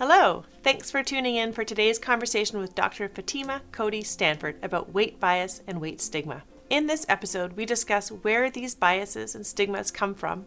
Hello! 0.00 0.44
Thanks 0.62 0.90
for 0.90 1.02
tuning 1.02 1.36
in 1.36 1.52
for 1.52 1.62
today's 1.62 1.98
conversation 1.98 2.58
with 2.58 2.74
Dr. 2.74 3.06
Fatima 3.06 3.60
Cody 3.70 4.02
Stanford 4.02 4.56
about 4.62 4.94
weight 4.94 5.20
bias 5.20 5.60
and 5.66 5.78
weight 5.78 6.00
stigma. 6.00 6.42
In 6.70 6.86
this 6.86 7.04
episode, 7.06 7.52
we 7.52 7.66
discuss 7.66 8.10
where 8.10 8.50
these 8.50 8.74
biases 8.74 9.34
and 9.34 9.46
stigmas 9.46 9.90
come 9.90 10.14
from, 10.14 10.46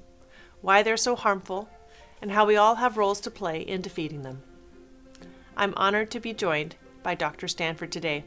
why 0.62 0.81
they're 0.81 0.97
so 0.97 1.16
harmful, 1.16 1.70
and 2.20 2.31
how 2.31 2.47
we 2.47 2.58
all 2.58 2.74
have 2.74 2.97
roles 2.97 3.20
to 3.20 3.29
play 3.29 3.62
in 3.62 3.81
defeating 3.81 4.24
them. 4.24 4.42
I'm 5.56 5.76
honored 5.78 6.10
to 6.10 6.20
be 6.20 6.33
joined 6.33 6.76
by 7.04 7.13
Dr. 7.13 7.47
Stanford 7.47 7.92
today. 7.92 8.24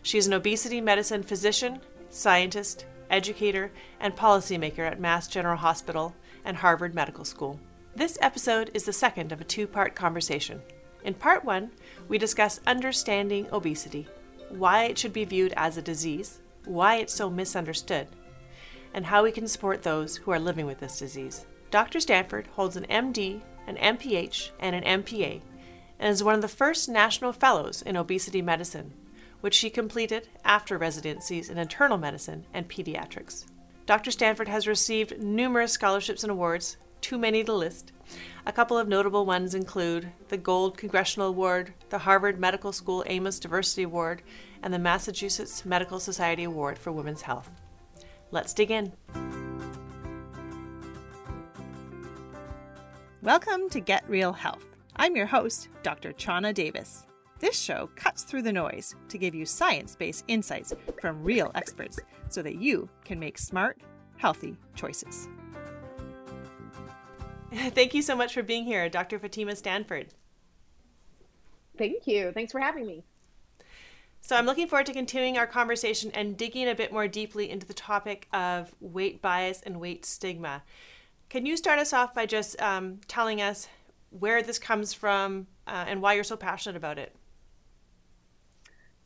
She 0.00 0.16
is 0.16 0.26
an 0.26 0.32
obesity 0.32 0.80
medicine 0.80 1.24
physician, 1.24 1.82
scientist, 2.08 2.86
educator, 3.10 3.70
and 4.00 4.16
policymaker 4.16 4.90
at 4.90 4.98
Mass 4.98 5.28
General 5.28 5.58
Hospital 5.58 6.16
and 6.42 6.56
Harvard 6.56 6.94
Medical 6.94 7.26
School. 7.26 7.60
This 8.00 8.16
episode 8.22 8.70
is 8.72 8.84
the 8.84 8.94
second 8.94 9.30
of 9.30 9.42
a 9.42 9.44
two 9.44 9.66
part 9.66 9.94
conversation. 9.94 10.62
In 11.04 11.12
part 11.12 11.44
one, 11.44 11.70
we 12.08 12.16
discuss 12.16 12.58
understanding 12.66 13.46
obesity, 13.52 14.08
why 14.48 14.84
it 14.84 14.96
should 14.96 15.12
be 15.12 15.26
viewed 15.26 15.52
as 15.54 15.76
a 15.76 15.82
disease, 15.82 16.40
why 16.64 16.96
it's 16.96 17.12
so 17.12 17.28
misunderstood, 17.28 18.08
and 18.94 19.04
how 19.04 19.22
we 19.22 19.30
can 19.30 19.46
support 19.46 19.82
those 19.82 20.16
who 20.16 20.30
are 20.30 20.38
living 20.38 20.64
with 20.64 20.80
this 20.80 20.98
disease. 20.98 21.44
Dr. 21.70 22.00
Stanford 22.00 22.46
holds 22.46 22.74
an 22.74 22.86
MD, 22.88 23.42
an 23.66 23.76
MPH, 23.76 24.52
and 24.60 24.74
an 24.74 25.02
MPA, 25.02 25.42
and 25.98 26.10
is 26.10 26.24
one 26.24 26.34
of 26.34 26.40
the 26.40 26.48
first 26.48 26.88
national 26.88 27.34
fellows 27.34 27.82
in 27.82 27.98
obesity 27.98 28.40
medicine, 28.40 28.94
which 29.42 29.52
she 29.52 29.68
completed 29.68 30.26
after 30.42 30.78
residencies 30.78 31.50
in 31.50 31.58
internal 31.58 31.98
medicine 31.98 32.46
and 32.54 32.66
pediatrics. 32.66 33.44
Dr. 33.84 34.10
Stanford 34.10 34.48
has 34.48 34.66
received 34.66 35.22
numerous 35.22 35.72
scholarships 35.72 36.24
and 36.24 36.30
awards, 36.30 36.78
too 37.00 37.18
many 37.18 37.44
to 37.44 37.52
list. 37.52 37.92
A 38.46 38.52
couple 38.52 38.78
of 38.78 38.88
notable 38.88 39.26
ones 39.26 39.54
include 39.54 40.10
the 40.28 40.36
Gold 40.36 40.76
Congressional 40.76 41.28
Award, 41.28 41.74
the 41.88 41.98
Harvard 41.98 42.40
Medical 42.40 42.72
School 42.72 43.04
Amos 43.06 43.38
Diversity 43.38 43.82
Award, 43.82 44.22
and 44.62 44.72
the 44.72 44.78
Massachusetts 44.78 45.64
Medical 45.64 46.00
Society 46.00 46.44
Award 46.44 46.78
for 46.78 46.92
Women's 46.92 47.22
Health. 47.22 47.50
Let's 48.30 48.54
dig 48.54 48.70
in. 48.70 48.92
Welcome 53.22 53.68
to 53.70 53.80
Get 53.80 54.08
Real 54.08 54.32
Health. 54.32 54.64
I'm 54.96 55.16
your 55.16 55.26
host, 55.26 55.68
Dr. 55.82 56.12
Chana 56.12 56.54
Davis. 56.54 57.06
This 57.38 57.58
show 57.58 57.88
cuts 57.96 58.22
through 58.22 58.42
the 58.42 58.52
noise 58.52 58.94
to 59.08 59.16
give 59.16 59.34
you 59.34 59.46
science 59.46 59.96
based 59.96 60.24
insights 60.28 60.74
from 61.00 61.24
real 61.24 61.50
experts 61.54 61.98
so 62.28 62.42
that 62.42 62.56
you 62.56 62.88
can 63.04 63.18
make 63.18 63.38
smart, 63.38 63.78
healthy 64.18 64.56
choices. 64.74 65.28
Thank 67.74 67.94
you 67.94 68.02
so 68.02 68.14
much 68.14 68.32
for 68.32 68.42
being 68.42 68.64
here, 68.64 68.88
Dr. 68.88 69.18
Fatima 69.18 69.56
Stanford. 69.56 70.08
Thank 71.76 72.06
you. 72.06 72.30
Thanks 72.32 72.52
for 72.52 72.60
having 72.60 72.86
me. 72.86 73.04
So, 74.20 74.36
I'm 74.36 74.46
looking 74.46 74.68
forward 74.68 74.86
to 74.86 74.92
continuing 74.92 75.38
our 75.38 75.46
conversation 75.46 76.10
and 76.14 76.36
digging 76.36 76.68
a 76.68 76.74
bit 76.74 76.92
more 76.92 77.08
deeply 77.08 77.50
into 77.50 77.66
the 77.66 77.74
topic 77.74 78.28
of 78.32 78.74
weight 78.80 79.22
bias 79.22 79.62
and 79.62 79.80
weight 79.80 80.04
stigma. 80.04 80.62
Can 81.30 81.46
you 81.46 81.56
start 81.56 81.78
us 81.78 81.92
off 81.92 82.14
by 82.14 82.26
just 82.26 82.60
um, 82.60 83.00
telling 83.08 83.40
us 83.40 83.66
where 84.10 84.42
this 84.42 84.58
comes 84.58 84.92
from 84.92 85.46
uh, 85.66 85.84
and 85.88 86.02
why 86.02 86.12
you're 86.12 86.24
so 86.24 86.36
passionate 86.36 86.76
about 86.76 86.98
it? 86.98 87.16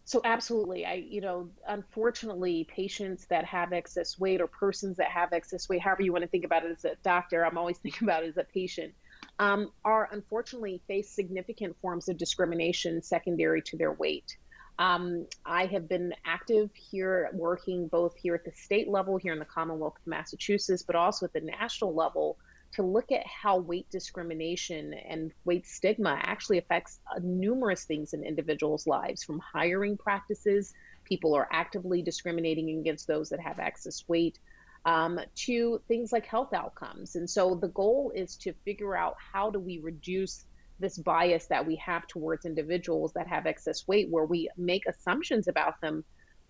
So 0.06 0.20
absolutely, 0.22 0.84
I 0.84 0.94
you 0.94 1.22
know, 1.22 1.48
unfortunately, 1.66 2.68
patients 2.68 3.26
that 3.30 3.46
have 3.46 3.72
excess 3.72 4.18
weight 4.18 4.42
or 4.42 4.46
persons 4.46 4.98
that 4.98 5.08
have 5.08 5.32
excess 5.32 5.66
weight, 5.68 5.80
however 5.80 6.02
you 6.02 6.12
want 6.12 6.22
to 6.22 6.28
think 6.28 6.44
about 6.44 6.64
it 6.64 6.72
as 6.72 6.84
a 6.84 6.96
doctor, 7.02 7.44
I'm 7.44 7.56
always 7.56 7.78
thinking 7.82 8.06
about 8.06 8.22
it 8.22 8.28
as 8.28 8.36
a 8.36 8.44
patient, 8.44 8.92
um, 9.38 9.72
are 9.84 10.08
unfortunately 10.12 10.82
face 10.86 11.10
significant 11.10 11.76
forms 11.80 12.08
of 12.08 12.18
discrimination 12.18 13.02
secondary 13.02 13.62
to 13.62 13.78
their 13.78 13.92
weight. 13.92 14.36
Um, 14.78 15.26
I 15.46 15.66
have 15.66 15.88
been 15.88 16.12
active 16.26 16.70
here, 16.74 17.30
working 17.32 17.88
both 17.88 18.16
here 18.16 18.34
at 18.34 18.44
the 18.44 18.52
state 18.52 18.88
level, 18.88 19.16
here 19.16 19.32
in 19.32 19.38
the 19.38 19.44
Commonwealth 19.44 19.96
of 19.96 20.06
Massachusetts, 20.06 20.82
but 20.82 20.96
also 20.96 21.26
at 21.26 21.32
the 21.32 21.40
national 21.40 21.94
level 21.94 22.36
to 22.74 22.82
look 22.82 23.12
at 23.12 23.26
how 23.26 23.58
weight 23.58 23.88
discrimination 23.90 24.94
and 24.94 25.32
weight 25.44 25.66
stigma 25.66 26.18
actually 26.22 26.58
affects 26.58 27.00
uh, 27.10 27.20
numerous 27.22 27.84
things 27.84 28.12
in 28.14 28.24
individuals' 28.24 28.86
lives, 28.86 29.22
from 29.22 29.40
hiring 29.40 29.96
practices, 29.96 30.72
people 31.04 31.34
are 31.34 31.48
actively 31.52 32.02
discriminating 32.02 32.78
against 32.78 33.06
those 33.06 33.28
that 33.28 33.40
have 33.40 33.58
excess 33.58 34.04
weight, 34.08 34.38
um, 34.84 35.20
to 35.34 35.80
things 35.88 36.12
like 36.12 36.26
health 36.26 36.52
outcomes. 36.52 37.16
And 37.16 37.28
so 37.28 37.54
the 37.54 37.68
goal 37.68 38.12
is 38.14 38.36
to 38.38 38.52
figure 38.64 38.96
out 38.96 39.16
how 39.32 39.50
do 39.50 39.58
we 39.58 39.78
reduce 39.78 40.44
this 40.80 40.98
bias 40.98 41.46
that 41.46 41.66
we 41.66 41.76
have 41.76 42.06
towards 42.06 42.44
individuals 42.44 43.12
that 43.12 43.28
have 43.28 43.46
excess 43.46 43.86
weight, 43.86 44.08
where 44.10 44.24
we 44.24 44.50
make 44.56 44.86
assumptions 44.86 45.46
about 45.48 45.80
them 45.80 46.04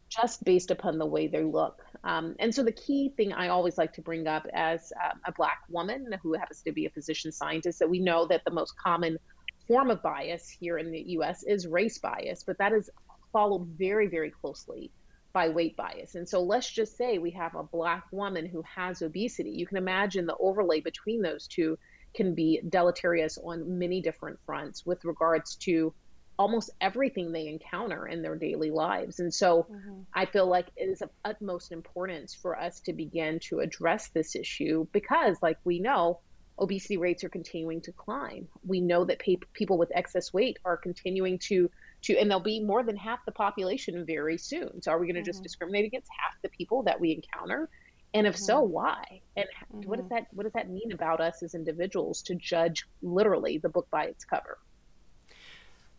just 0.08 0.44
based 0.44 0.70
upon 0.70 0.98
the 0.98 1.06
way 1.06 1.26
they 1.26 1.42
look. 1.42 1.82
Um, 2.04 2.36
and 2.38 2.54
so 2.54 2.62
the 2.62 2.72
key 2.72 3.12
thing 3.16 3.32
I 3.32 3.48
always 3.48 3.78
like 3.78 3.94
to 3.94 4.02
bring 4.02 4.26
up 4.26 4.46
as 4.52 4.92
um, 5.02 5.20
a 5.26 5.32
black 5.32 5.60
woman 5.68 6.14
who 6.22 6.34
happens 6.34 6.62
to 6.62 6.72
be 6.72 6.86
a 6.86 6.90
physician 6.90 7.32
scientist 7.32 7.78
that 7.78 7.90
we 7.90 8.00
know 8.00 8.26
that 8.26 8.42
the 8.44 8.50
most 8.50 8.74
common 8.76 9.18
form 9.66 9.90
of 9.90 10.02
bias 10.02 10.48
here 10.48 10.78
in 10.78 10.90
the 10.90 11.00
US 11.18 11.42
is 11.42 11.66
race 11.66 11.98
bias, 11.98 12.44
but 12.44 12.58
that 12.58 12.72
is 12.72 12.90
followed 13.32 13.66
very, 13.78 14.06
very 14.06 14.30
closely 14.30 14.90
by 15.32 15.48
weight 15.48 15.76
bias. 15.76 16.14
And 16.14 16.28
so 16.28 16.40
let's 16.42 16.70
just 16.70 16.96
say 16.96 17.18
we 17.18 17.32
have 17.32 17.54
a 17.54 17.64
black 17.64 18.04
woman 18.12 18.46
who 18.46 18.62
has 18.62 19.02
obesity. 19.02 19.50
You 19.50 19.66
can 19.66 19.78
imagine 19.78 20.26
the 20.26 20.36
overlay 20.36 20.80
between 20.80 21.22
those 21.22 21.48
two 21.48 21.76
can 22.14 22.34
be 22.34 22.60
deleterious 22.68 23.36
on 23.36 23.78
many 23.78 24.00
different 24.00 24.38
fronts 24.46 24.86
with 24.86 25.04
regards 25.04 25.56
to 25.56 25.92
almost 26.38 26.70
everything 26.80 27.32
they 27.32 27.46
encounter 27.46 28.06
in 28.06 28.22
their 28.22 28.36
daily 28.36 28.70
lives. 28.70 29.20
And 29.20 29.32
so 29.32 29.66
mm-hmm. 29.70 30.00
I 30.12 30.26
feel 30.26 30.46
like 30.46 30.66
it 30.76 30.88
is 30.88 31.02
of 31.02 31.10
utmost 31.24 31.72
importance 31.72 32.34
for 32.34 32.58
us 32.58 32.80
to 32.80 32.92
begin 32.92 33.38
to 33.48 33.60
address 33.60 34.08
this 34.08 34.34
issue 34.34 34.86
because, 34.92 35.36
like 35.42 35.58
we 35.64 35.78
know, 35.78 36.20
obesity 36.58 36.96
rates 36.96 37.24
are 37.24 37.28
continuing 37.28 37.80
to 37.82 37.92
climb. 37.92 38.48
We 38.66 38.80
know 38.80 39.04
that 39.04 39.18
pe- 39.18 39.36
people 39.52 39.78
with 39.78 39.92
excess 39.94 40.32
weight 40.32 40.58
are 40.64 40.76
continuing 40.76 41.38
to 41.50 41.70
to 42.02 42.18
and 42.18 42.30
they'll 42.30 42.40
be 42.40 42.60
more 42.60 42.82
than 42.82 42.96
half 42.96 43.24
the 43.24 43.32
population 43.32 44.04
very 44.04 44.38
soon. 44.38 44.82
So 44.82 44.92
are 44.92 44.98
we 44.98 45.06
going 45.06 45.14
to 45.14 45.20
mm-hmm. 45.20 45.26
just 45.26 45.42
discriminate 45.42 45.86
against 45.86 46.08
half 46.18 46.40
the 46.42 46.48
people 46.48 46.82
that 46.84 47.00
we 47.00 47.12
encounter? 47.12 47.68
And 48.12 48.26
if 48.26 48.36
mm-hmm. 48.36 48.44
so, 48.44 48.60
why? 48.60 49.22
And 49.36 49.46
what 49.70 49.96
does 49.96 50.06
mm-hmm. 50.06 50.14
that 50.14 50.26
what 50.32 50.44
does 50.44 50.52
that 50.52 50.70
mean 50.70 50.92
about 50.92 51.20
us 51.20 51.42
as 51.42 51.54
individuals 51.54 52.22
to 52.22 52.34
judge 52.34 52.86
literally 53.02 53.58
the 53.58 53.68
book 53.68 53.88
by 53.90 54.04
its 54.04 54.24
cover? 54.24 54.58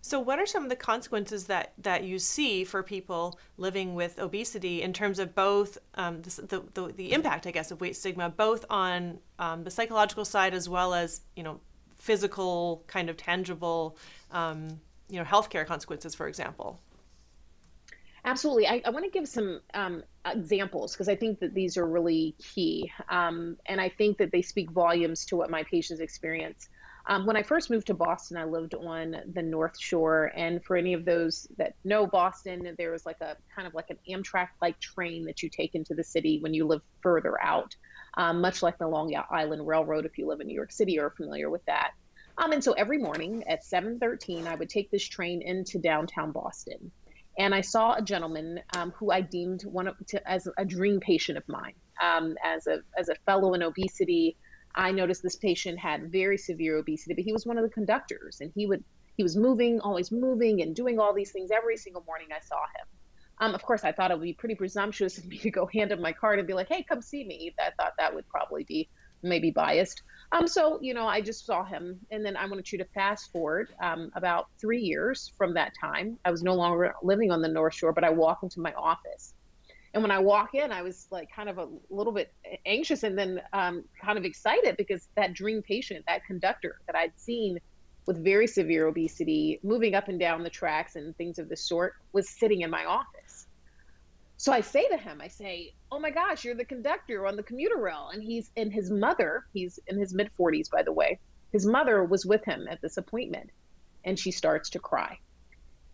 So, 0.08 0.20
what 0.20 0.38
are 0.38 0.46
some 0.46 0.62
of 0.62 0.70
the 0.70 0.76
consequences 0.76 1.46
that, 1.46 1.74
that 1.80 2.04
you 2.04 2.20
see 2.20 2.64
for 2.64 2.84
people 2.84 3.40
living 3.58 3.96
with 3.96 4.20
obesity 4.20 4.84
in 4.84 4.94
terms 4.94 5.18
of 5.18 5.34
both 5.34 5.80
um, 5.96 6.22
the, 6.22 6.62
the, 6.76 6.94
the, 6.96 7.12
impact, 7.12 7.48
I 7.48 7.52
guess, 7.52 7.72
of 7.72 7.82
weight 7.82 7.96
stigma, 7.96 8.30
both 8.30 8.66
on 8.70 9.18
um, 9.40 9.64
the 9.64 9.72
psychological 9.72 10.24
side 10.24 10.54
as 10.54 10.70
well 10.70 10.94
as, 10.94 11.22
you 11.36 11.42
know, 11.42 11.60
physical, 11.98 12.84
kind 12.86 13.10
of 13.10 13.18
tangible, 13.18 13.98
um, 14.30 14.80
you 15.10 15.18
know, 15.18 15.26
healthcare 15.26 15.66
consequences, 15.66 16.14
for 16.14 16.28
example? 16.28 16.80
Absolutely. 18.26 18.68
I, 18.68 18.84
I 18.86 18.92
want 18.92 19.06
to 19.06 19.12
give 19.12 19.28
some 19.28 19.60
um, 19.74 20.04
examples 20.24 20.94
because 20.94 21.10
I 21.10 21.16
think 21.16 21.40
that 21.40 21.56
these 21.56 21.78
are 21.78 21.88
really 21.88 22.36
key. 22.38 22.92
Um, 23.10 23.58
and 23.66 23.82
I 23.82 23.90
think 23.90 24.20
that 24.20 24.32
they 24.32 24.44
speak 24.44 24.70
volumes 24.70 25.26
to 25.26 25.36
what 25.36 25.50
my 25.50 25.64
patients 25.64 26.00
experience. 26.00 26.70
Um, 27.08 27.26
when 27.26 27.38
I 27.38 27.44
first 27.44 27.70
moved 27.70 27.88
to 27.88 27.94
Boston, 27.94 28.38
I 28.38 28.46
lived 28.46 28.74
on 28.74 29.16
the 29.32 29.44
North 29.44 29.80
Shore, 29.80 30.32
and 30.36 30.64
for 30.64 30.76
any 30.76 30.94
of 30.94 31.06
those 31.06 31.48
that 31.58 31.76
know 31.84 32.08
Boston, 32.08 32.74
there 32.78 32.92
was 32.92 33.06
like 33.06 33.22
a 33.22 33.38
kind 33.56 33.68
of 33.68 33.76
like 33.76 33.92
an 33.92 34.00
Amtrak-like 34.10 34.80
train 34.80 35.26
that 35.26 35.44
you 35.44 35.50
take 35.50 35.76
into 35.76 35.94
the 35.94 36.04
city 36.04 36.40
when 36.42 36.56
you 36.56 36.66
live 36.66 36.82
further 37.02 37.40
out, 37.40 37.76
um, 38.18 38.42
much 38.42 38.64
like 38.64 38.80
the 38.80 38.88
Long 38.88 39.14
Island 39.30 39.68
Railroad. 39.68 40.06
If 40.06 40.18
you 40.18 40.28
live 40.28 40.42
in 40.42 40.48
New 40.48 40.56
York 40.56 40.72
City, 40.72 41.00
or 41.00 41.08
are 41.08 41.10
familiar 41.12 41.50
with 41.50 41.64
that. 41.66 41.92
Um, 42.38 42.52
and 42.52 42.64
so 42.64 42.74
every 42.74 42.98
morning 42.98 43.44
at 43.48 43.64
7:13, 43.64 44.48
I 44.48 44.56
would 44.56 44.70
take 44.70 44.90
this 44.90 45.08
train 45.08 45.44
into 45.44 45.78
downtown 45.78 46.32
Boston, 46.32 46.92
and 47.38 47.54
I 47.54 47.62
saw 47.62 47.94
a 47.94 48.02
gentleman 48.02 48.62
um, 48.76 48.92
who 48.98 49.12
I 49.12 49.22
deemed 49.22 49.62
one 49.64 49.90
of, 49.90 49.96
to, 50.08 50.28
as 50.30 50.48
a 50.58 50.66
dream 50.66 51.00
patient 51.00 51.38
of 51.38 51.48
mine, 51.48 51.76
um, 52.02 52.36
as 52.44 52.66
a 52.66 52.80
as 52.98 53.10
a 53.10 53.16
fellow 53.28 53.54
in 53.54 53.62
obesity. 53.62 54.38
I 54.76 54.92
noticed 54.92 55.24
this 55.24 55.38
patient 55.38 55.80
had 55.80 56.12
very 56.12 56.38
severe 56.38 56.78
obesity, 56.78 57.14
but 57.16 57.24
he 57.24 57.34
was 57.34 57.46
one 57.46 57.58
of 57.58 57.64
the 57.64 57.70
conductors 57.70 58.40
and 58.42 58.52
he 58.56 58.66
would 58.66 58.84
he 59.18 59.24
was 59.24 59.38
moving, 59.38 59.80
always 59.80 60.12
moving 60.12 60.62
and 60.62 60.76
doing 60.76 61.00
all 61.00 61.14
these 61.14 61.32
things 61.32 61.50
every 61.50 61.78
single 61.78 62.04
morning 62.06 62.28
I 62.32 62.42
saw 62.42 62.58
him. 62.58 62.88
Um, 63.40 63.56
of 63.56 63.64
course, 63.64 63.84
I 63.86 63.94
thought 63.94 64.12
it 64.12 64.16
would 64.16 64.24
be 64.24 64.34
pretty 64.34 64.56
presumptuous 64.56 65.18
of 65.20 65.26
me 65.26 65.38
to 65.40 65.52
go 65.52 65.68
hand 65.68 65.92
him 65.92 66.02
my 66.02 66.14
card 66.14 66.40
and 66.40 66.48
be 66.48 66.54
like, 66.54 66.68
"Hey, 66.70 66.84
come 66.84 67.02
see 67.02 67.26
me." 67.26 67.54
I 67.60 67.72
thought 67.78 67.94
that 67.98 68.14
would 68.14 68.28
probably 68.28 68.64
be 68.66 68.90
maybe 69.24 69.52
biased. 69.52 70.02
Um, 70.32 70.48
so 70.48 70.80
you 70.82 70.94
know, 70.94 71.08
I 71.08 71.22
just 71.22 71.46
saw 71.46 71.64
him, 71.64 72.00
and 72.12 72.26
then 72.26 72.36
I 72.36 72.46
wanted 72.46 72.72
you 72.72 72.78
to 72.80 72.86
fast 72.94 73.32
forward 73.32 73.70
um, 73.82 74.12
about 74.16 74.48
three 74.60 74.82
years 74.82 75.32
from 75.38 75.54
that 75.54 75.74
time. 75.80 76.18
I 76.26 76.32
was 76.32 76.44
no 76.44 76.56
longer 76.56 76.94
living 77.04 77.32
on 77.32 77.42
the 77.42 77.48
North 77.48 77.76
Shore, 77.76 77.94
but 77.94 78.04
I 78.04 78.10
walk 78.10 78.40
into 78.44 78.60
my 78.60 78.74
office, 78.74 79.34
and 79.96 80.04
when 80.04 80.12
I 80.12 80.20
walk 80.20 80.54
in, 80.54 80.74
I 80.74 80.82
was 80.82 81.08
like 81.10 81.34
kind 81.34 81.48
of 81.48 81.58
a 81.58 81.70
little 81.90 82.12
bit 82.12 82.34
anxious 82.66 83.04
and 83.04 83.18
then 83.18 83.42
um, 83.54 83.86
kind 84.04 84.18
of 84.18 84.26
excited 84.26 84.76
because 84.76 85.08
that 85.16 85.34
dream 85.34 85.62
patient, 85.62 86.04
that 86.10 86.26
conductor 86.26 86.82
that 86.86 86.98
I'd 86.98 87.18
seen 87.18 87.60
with 88.06 88.22
very 88.22 88.46
severe 88.46 88.88
obesity, 88.88 89.62
moving 89.64 89.96
up 89.96 90.10
and 90.10 90.20
down 90.20 90.44
the 90.44 90.50
tracks 90.50 90.98
and 90.98 91.16
things 91.16 91.40
of 91.40 91.48
this 91.48 91.62
sort, 91.62 91.94
was 92.12 92.28
sitting 92.28 92.60
in 92.60 92.70
my 92.70 92.84
office. 92.84 93.48
So 94.36 94.52
I 94.52 94.60
say 94.60 94.86
to 94.90 94.98
him, 94.98 95.22
I 95.22 95.30
say, 95.30 95.74
Oh 95.90 95.98
my 95.98 96.12
gosh, 96.12 96.44
you're 96.44 96.56
the 96.56 96.66
conductor 96.66 97.26
on 97.26 97.38
the 97.38 97.44
commuter 97.44 97.78
rail. 97.78 98.10
And 98.12 98.22
he's 98.22 98.52
in 98.58 98.72
his 98.72 98.92
mother, 98.92 99.46
he's 99.54 99.80
in 99.88 99.98
his 99.98 100.14
mid 100.14 100.30
40s, 100.38 100.70
by 100.70 100.84
the 100.84 100.92
way. 100.92 101.20
His 101.54 101.66
mother 101.66 102.04
was 102.04 102.26
with 102.26 102.44
him 102.44 102.68
at 102.70 102.82
this 102.82 102.98
appointment 102.98 103.50
and 104.04 104.20
she 104.20 104.32
starts 104.32 104.72
to 104.72 104.80
cry. 104.80 105.20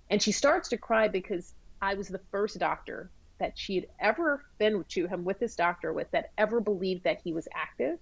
And 0.09 0.19
she 0.19 0.31
starts 0.31 0.69
to 0.69 0.77
cry 0.77 1.07
because 1.07 1.53
I 1.80 1.94
was 1.94 2.07
the 2.07 2.21
first 2.31 2.57
doctor 2.57 3.12
that 3.41 3.57
she 3.57 3.75
had 3.75 3.88
ever 3.99 4.45
been 4.59 4.83
to 4.89 5.07
him 5.07 5.25
with 5.25 5.39
this 5.39 5.55
doctor 5.55 5.91
with 5.91 6.09
that 6.11 6.31
ever 6.38 6.61
believed 6.61 7.03
that 7.03 7.21
he 7.23 7.33
was 7.33 7.47
active 7.53 7.99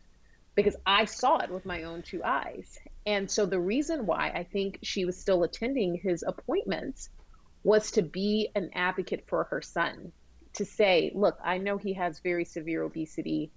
because 0.53 0.75
I 0.85 1.05
saw 1.05 1.37
it 1.37 1.49
with 1.49 1.65
my 1.65 1.83
own 1.83 2.01
two 2.01 2.21
eyes. 2.23 2.77
And 3.05 3.31
so 3.31 3.45
the 3.45 3.59
reason 3.59 4.05
why 4.05 4.29
I 4.35 4.43
think 4.43 4.79
she 4.83 5.05
was 5.05 5.17
still 5.17 5.43
attending 5.43 5.95
his 5.95 6.23
appointments 6.27 7.09
was 7.63 7.91
to 7.91 8.01
be 8.01 8.49
an 8.53 8.69
advocate 8.73 9.25
for 9.27 9.45
her 9.45 9.61
son, 9.61 10.11
to 10.53 10.65
say, 10.65 11.11
look, 11.15 11.37
I 11.43 11.57
know 11.57 11.77
he 11.77 11.93
has 11.93 12.19
very 12.19 12.43
severe 12.43 12.83
obesity, 12.83 13.51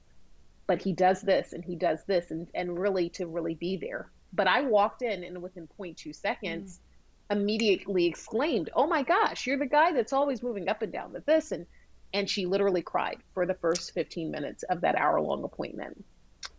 but 0.68 0.80
he 0.80 0.92
does 0.92 1.20
this 1.20 1.52
and 1.52 1.64
he 1.64 1.74
does 1.74 2.04
this, 2.04 2.30
and, 2.30 2.46
and 2.54 2.78
really 2.78 3.08
to 3.10 3.26
really 3.26 3.54
be 3.54 3.76
there. 3.76 4.08
But 4.32 4.46
I 4.46 4.62
walked 4.62 5.02
in 5.02 5.24
and 5.24 5.42
within 5.42 5.68
0.2 5.78 6.14
seconds, 6.14 6.78
mm. 6.78 6.91
Immediately 7.32 8.06
exclaimed, 8.06 8.70
Oh 8.74 8.86
my 8.86 9.02
gosh, 9.02 9.46
you're 9.46 9.58
the 9.58 9.66
guy 9.66 9.92
that's 9.92 10.12
always 10.12 10.42
moving 10.42 10.68
up 10.68 10.82
and 10.82 10.92
down 10.92 11.12
with 11.12 11.26
this. 11.26 11.52
And 11.52 11.66
and 12.14 12.28
she 12.28 12.46
literally 12.46 12.82
cried 12.82 13.18
for 13.32 13.46
the 13.46 13.54
first 13.54 13.92
15 13.94 14.30
minutes 14.30 14.64
of 14.64 14.82
that 14.82 14.96
hour 14.96 15.20
long 15.20 15.44
appointment. 15.44 16.04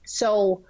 So 0.06 0.64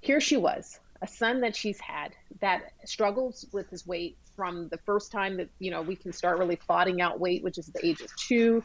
here 0.00 0.20
she 0.20 0.36
was, 0.36 0.78
a 1.02 1.06
son 1.06 1.40
that 1.40 1.56
she's 1.56 1.80
had 1.80 2.14
that 2.40 2.72
struggles 2.84 3.46
with 3.52 3.68
his 3.68 3.86
weight 3.86 4.16
from 4.36 4.68
the 4.68 4.78
first 4.78 5.10
time 5.10 5.36
that, 5.38 5.48
you 5.58 5.70
know, 5.70 5.82
we 5.82 5.96
can 5.96 6.12
start 6.12 6.38
really 6.38 6.56
plotting 6.56 7.00
out 7.00 7.18
weight, 7.18 7.42
which 7.42 7.58
is 7.58 7.66
the 7.66 7.84
age 7.84 8.00
of 8.00 8.14
two, 8.16 8.62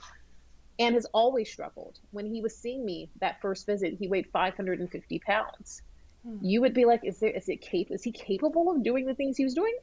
and 0.80 0.96
has 0.96 1.06
always 1.14 1.52
struggled. 1.52 1.98
When 2.12 2.26
he 2.26 2.42
was 2.42 2.56
seeing 2.56 2.86
me 2.86 3.10
that 3.20 3.42
first 3.42 3.66
visit, 3.66 3.96
he 4.00 4.08
weighed 4.08 4.28
550 4.32 5.20
pounds. 5.20 5.82
Hmm. 6.24 6.38
You 6.42 6.62
would 6.62 6.74
be 6.74 6.86
like, 6.86 7.04
is 7.04 7.20
there, 7.20 7.32
is 7.32 7.50
it 7.50 7.62
cap- 7.62 7.92
is 7.92 8.04
he 8.04 8.12
capable 8.12 8.70
of 8.70 8.84
doing 8.84 9.06
the 9.06 9.16
things 9.16 9.38
he 9.38 9.44
was 9.44 9.54
doing? 9.54 9.76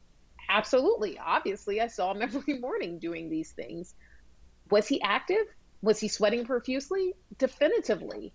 Absolutely. 0.49 1.19
Obviously, 1.19 1.81
I 1.81 1.89
saw 1.89 2.13
him 2.13 2.23
every 2.37 2.59
morning 2.59 2.99
doing 2.99 3.29
these 3.31 3.53
things. 3.53 3.95
Was 4.71 4.89
he 4.89 5.01
active? 5.03 5.47
Was 5.83 6.01
he 6.01 6.09
sweating 6.09 6.45
profusely? 6.45 7.15
Definitively 7.39 8.33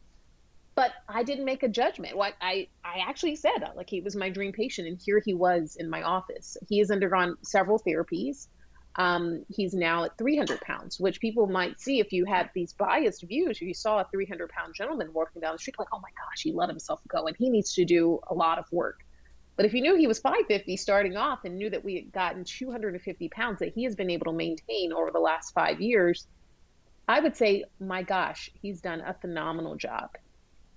but 0.75 0.91
I 1.07 1.23
didn't 1.23 1.45
make 1.45 1.63
a 1.63 1.67
judgment. 1.67 2.17
What 2.17 2.33
I, 2.41 2.67
I 2.83 2.99
actually 3.07 3.35
said, 3.35 3.63
like 3.75 3.89
he 3.89 4.01
was 4.01 4.15
my 4.15 4.29
dream 4.29 4.51
patient, 4.51 4.87
and 4.87 4.99
here 4.99 5.21
he 5.23 5.33
was 5.33 5.75
in 5.79 5.89
my 5.89 6.01
office. 6.01 6.57
He 6.67 6.79
has 6.79 6.89
undergone 6.89 7.37
several 7.43 7.79
therapies. 7.79 8.47
Um, 8.95 9.43
he's 9.49 9.73
now 9.73 10.03
at 10.03 10.17
300 10.17 10.61
pounds, 10.61 10.99
which 10.99 11.19
people 11.19 11.47
might 11.47 11.79
see 11.79 11.99
if 11.99 12.11
you 12.11 12.25
had 12.25 12.49
these 12.53 12.73
biased 12.73 13.23
views. 13.23 13.57
If 13.57 13.63
you 13.63 13.73
saw 13.73 14.01
a 14.01 14.07
300 14.11 14.49
pound 14.49 14.75
gentleman 14.75 15.13
walking 15.13 15.41
down 15.41 15.53
the 15.53 15.59
street, 15.59 15.77
like, 15.79 15.87
oh 15.93 15.99
my 15.99 16.09
gosh, 16.09 16.41
he 16.43 16.51
let 16.51 16.69
himself 16.69 17.01
go, 17.07 17.27
and 17.27 17.35
he 17.37 17.49
needs 17.49 17.73
to 17.73 17.85
do 17.85 18.19
a 18.27 18.33
lot 18.33 18.57
of 18.57 18.65
work. 18.71 19.05
But 19.55 19.65
if 19.65 19.73
you 19.73 19.81
knew 19.81 19.95
he 19.95 20.07
was 20.07 20.19
550 20.19 20.77
starting 20.77 21.15
off 21.15 21.45
and 21.45 21.57
knew 21.57 21.69
that 21.69 21.83
we 21.83 21.95
had 21.95 22.11
gotten 22.11 22.43
250 22.43 23.29
pounds 23.29 23.59
that 23.59 23.73
he 23.73 23.83
has 23.83 23.95
been 23.95 24.09
able 24.09 24.25
to 24.25 24.33
maintain 24.33 24.91
over 24.91 25.11
the 25.11 25.19
last 25.19 25.53
five 25.53 25.79
years, 25.79 26.27
I 27.07 27.19
would 27.19 27.35
say, 27.35 27.65
my 27.79 28.01
gosh, 28.01 28.49
he's 28.61 28.81
done 28.81 29.01
a 29.01 29.13
phenomenal 29.13 29.75
job. 29.75 30.09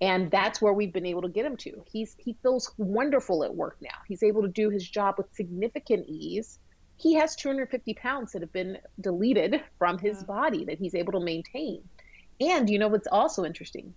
And 0.02 0.30
that's 0.30 0.60
where 0.60 0.74
we've 0.74 0.92
been 0.92 1.06
able 1.06 1.22
to 1.22 1.28
get 1.28 1.46
him 1.46 1.56
to. 1.58 1.82
He's 1.90 2.14
he 2.18 2.36
feels 2.42 2.70
wonderful 2.76 3.44
at 3.44 3.54
work 3.54 3.78
now. 3.80 3.96
He's 4.06 4.22
able 4.22 4.42
to 4.42 4.48
do 4.48 4.68
his 4.68 4.86
job 4.86 5.14
with 5.16 5.32
significant 5.32 6.06
ease. 6.06 6.58
He 6.98 7.14
has 7.14 7.34
250 7.36 7.94
pounds 7.94 8.32
that 8.32 8.42
have 8.42 8.52
been 8.52 8.78
deleted 9.00 9.62
from 9.78 9.98
his 9.98 10.22
body 10.22 10.66
that 10.66 10.78
he's 10.78 10.94
able 10.94 11.12
to 11.12 11.20
maintain. 11.20 11.82
And 12.40 12.68
you 12.68 12.78
know 12.78 12.88
what's 12.88 13.08
also 13.10 13.46
interesting? 13.46 13.94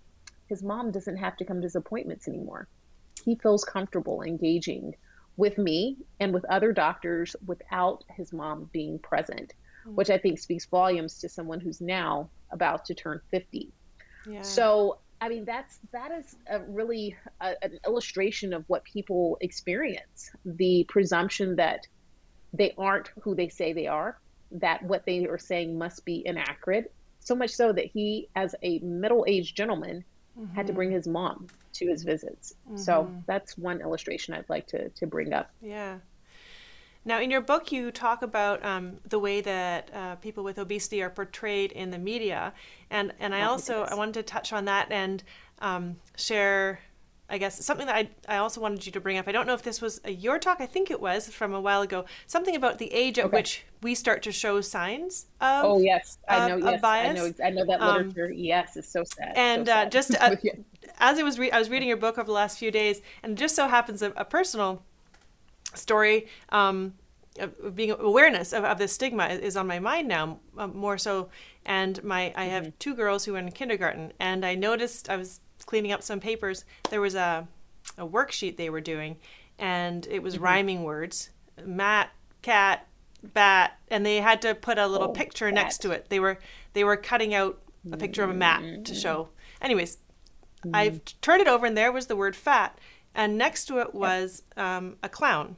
His 0.48 0.62
mom 0.62 0.90
doesn't 0.90 1.18
have 1.18 1.36
to 1.36 1.44
come 1.44 1.60
to 1.60 1.66
his 1.66 1.76
appointments 1.76 2.28
anymore 2.28 2.66
he 3.20 3.36
feels 3.36 3.64
comfortable 3.64 4.22
engaging 4.22 4.94
with 5.36 5.58
me 5.58 5.96
and 6.18 6.32
with 6.32 6.44
other 6.46 6.72
doctors 6.72 7.34
without 7.46 8.04
his 8.10 8.32
mom 8.32 8.68
being 8.72 8.98
present 8.98 9.54
mm-hmm. 9.86 9.94
which 9.96 10.10
i 10.10 10.18
think 10.18 10.38
speaks 10.38 10.66
volumes 10.66 11.18
to 11.18 11.28
someone 11.28 11.60
who's 11.60 11.80
now 11.80 12.28
about 12.50 12.84
to 12.84 12.94
turn 12.94 13.20
50 13.30 13.72
yeah. 14.26 14.42
so 14.42 14.98
I 15.20 15.28
mean, 15.28 15.44
that's 15.44 15.78
that 15.92 16.10
is 16.12 16.36
a 16.48 16.60
really 16.60 17.14
a, 17.40 17.54
an 17.62 17.78
illustration 17.86 18.54
of 18.54 18.64
what 18.68 18.84
people 18.84 19.36
experience: 19.40 20.30
the 20.44 20.86
presumption 20.88 21.56
that 21.56 21.86
they 22.52 22.72
aren't 22.78 23.10
who 23.20 23.34
they 23.34 23.48
say 23.48 23.72
they 23.72 23.86
are, 23.86 24.18
that 24.52 24.82
what 24.82 25.04
they 25.04 25.26
are 25.26 25.38
saying 25.38 25.76
must 25.76 26.04
be 26.04 26.22
inaccurate. 26.24 26.92
So 27.20 27.34
much 27.34 27.50
so 27.50 27.72
that 27.72 27.84
he, 27.84 28.28
as 28.34 28.54
a 28.62 28.78
middle-aged 28.78 29.54
gentleman, 29.54 30.04
mm-hmm. 30.38 30.54
had 30.54 30.66
to 30.68 30.72
bring 30.72 30.88
mm-hmm. 30.88 30.96
his 30.96 31.06
mom 31.06 31.48
to 31.74 31.86
his 31.86 32.02
visits. 32.02 32.54
Mm-hmm. 32.66 32.76
So 32.76 33.10
that's 33.26 33.56
one 33.58 33.80
illustration 33.80 34.34
I'd 34.34 34.48
like 34.48 34.66
to 34.68 34.88
to 34.88 35.06
bring 35.06 35.32
up. 35.32 35.50
Yeah. 35.60 35.98
Now, 37.04 37.20
in 37.20 37.30
your 37.30 37.40
book, 37.40 37.72
you 37.72 37.90
talk 37.90 38.22
about 38.22 38.62
um, 38.64 38.98
the 39.08 39.18
way 39.18 39.40
that 39.40 39.90
uh, 39.94 40.16
people 40.16 40.44
with 40.44 40.58
obesity 40.58 41.02
are 41.02 41.08
portrayed 41.08 41.72
in 41.72 41.90
the 41.90 41.98
media, 41.98 42.52
and 42.90 43.12
and 43.18 43.34
I 43.34 43.42
also 43.42 43.84
I 43.84 43.94
wanted 43.94 44.14
to 44.14 44.22
touch 44.22 44.52
on 44.52 44.66
that 44.66 44.92
and 44.92 45.22
um, 45.60 45.96
share, 46.16 46.80
I 47.30 47.38
guess, 47.38 47.64
something 47.64 47.86
that 47.86 47.96
I 47.96 48.10
I 48.28 48.36
also 48.36 48.60
wanted 48.60 48.84
you 48.84 48.92
to 48.92 49.00
bring 49.00 49.16
up. 49.16 49.26
I 49.28 49.32
don't 49.32 49.46
know 49.46 49.54
if 49.54 49.62
this 49.62 49.80
was 49.80 50.02
a, 50.04 50.10
your 50.10 50.38
talk. 50.38 50.60
I 50.60 50.66
think 50.66 50.90
it 50.90 51.00
was 51.00 51.26
from 51.28 51.54
a 51.54 51.60
while 51.60 51.80
ago. 51.80 52.04
Something 52.26 52.54
about 52.54 52.76
the 52.76 52.92
age 52.92 53.18
at 53.18 53.24
okay. 53.26 53.36
which 53.38 53.64
we 53.82 53.94
start 53.94 54.22
to 54.24 54.32
show 54.32 54.60
signs 54.60 55.24
of. 55.40 55.64
Oh 55.64 55.80
yes, 55.80 56.18
I 56.28 56.48
know. 56.48 56.58
Yes, 56.58 56.82
bias. 56.82 57.08
I 57.08 57.12
know. 57.14 57.32
I 57.42 57.50
know 57.50 57.64
that 57.64 57.80
um, 57.80 58.08
literature. 58.08 58.26
Um, 58.26 58.32
yes, 58.34 58.76
it's 58.76 58.92
so 58.92 59.04
sad. 59.04 59.32
And 59.36 59.66
so 59.66 59.72
uh, 59.72 59.76
sad. 59.76 59.86
Uh, 59.86 59.90
just 59.90 60.14
uh, 60.20 60.36
as 61.00 61.18
I 61.18 61.22
was 61.22 61.38
re- 61.38 61.50
I 61.50 61.58
was 61.58 61.70
reading 61.70 61.88
your 61.88 61.96
book 61.96 62.18
over 62.18 62.26
the 62.26 62.32
last 62.32 62.58
few 62.58 62.70
days, 62.70 63.02
and 63.22 63.32
it 63.32 63.38
just 63.38 63.56
so 63.56 63.66
happens 63.68 64.02
a, 64.02 64.12
a 64.16 64.24
personal 64.24 64.82
story 65.74 66.26
um, 66.50 66.94
of 67.38 67.74
being 67.74 67.90
awareness 67.92 68.52
of, 68.52 68.64
of 68.64 68.78
this 68.78 68.92
stigma 68.92 69.26
is 69.26 69.56
on 69.56 69.66
my 69.66 69.78
mind 69.78 70.08
now 70.08 70.38
uh, 70.58 70.66
more 70.66 70.98
so 70.98 71.28
and 71.64 72.02
my 72.02 72.32
i 72.36 72.44
have 72.44 72.64
mm-hmm. 72.64 72.76
two 72.78 72.94
girls 72.94 73.24
who 73.24 73.34
are 73.34 73.38
in 73.38 73.50
kindergarten 73.52 74.12
and 74.18 74.44
i 74.44 74.54
noticed 74.54 75.08
i 75.08 75.16
was 75.16 75.40
cleaning 75.66 75.92
up 75.92 76.02
some 76.02 76.18
papers 76.18 76.64
there 76.90 77.00
was 77.00 77.14
a, 77.14 77.46
a 77.98 78.06
worksheet 78.06 78.56
they 78.56 78.70
were 78.70 78.80
doing 78.80 79.16
and 79.58 80.06
it 80.10 80.22
was 80.22 80.34
mm-hmm. 80.34 80.44
rhyming 80.44 80.82
words 80.82 81.30
mat 81.64 82.10
cat 82.42 82.86
bat 83.22 83.78
and 83.88 84.04
they 84.04 84.16
had 84.16 84.40
to 84.42 84.54
put 84.54 84.78
a 84.78 84.86
little 84.86 85.10
oh, 85.10 85.12
picture 85.12 85.52
next 85.52 85.78
to 85.78 85.90
it 85.90 86.06
they 86.08 86.18
were 86.18 86.38
they 86.72 86.84
were 86.84 86.96
cutting 86.96 87.34
out 87.34 87.60
a 87.92 87.96
picture 87.96 88.24
of 88.24 88.30
a 88.30 88.34
mat 88.34 88.60
to 88.60 88.66
mm-hmm. 88.66 88.94
show 88.94 89.28
anyways 89.60 89.98
mm-hmm. 90.64 90.74
i 90.74 91.00
turned 91.20 91.40
it 91.40 91.48
over 91.48 91.66
and 91.66 91.76
there 91.76 91.92
was 91.92 92.06
the 92.06 92.16
word 92.16 92.36
fat 92.36 92.78
and 93.14 93.36
next 93.36 93.66
to 93.66 93.78
it 93.78 93.94
was 93.94 94.42
um, 94.56 94.96
a 95.02 95.08
clown, 95.08 95.56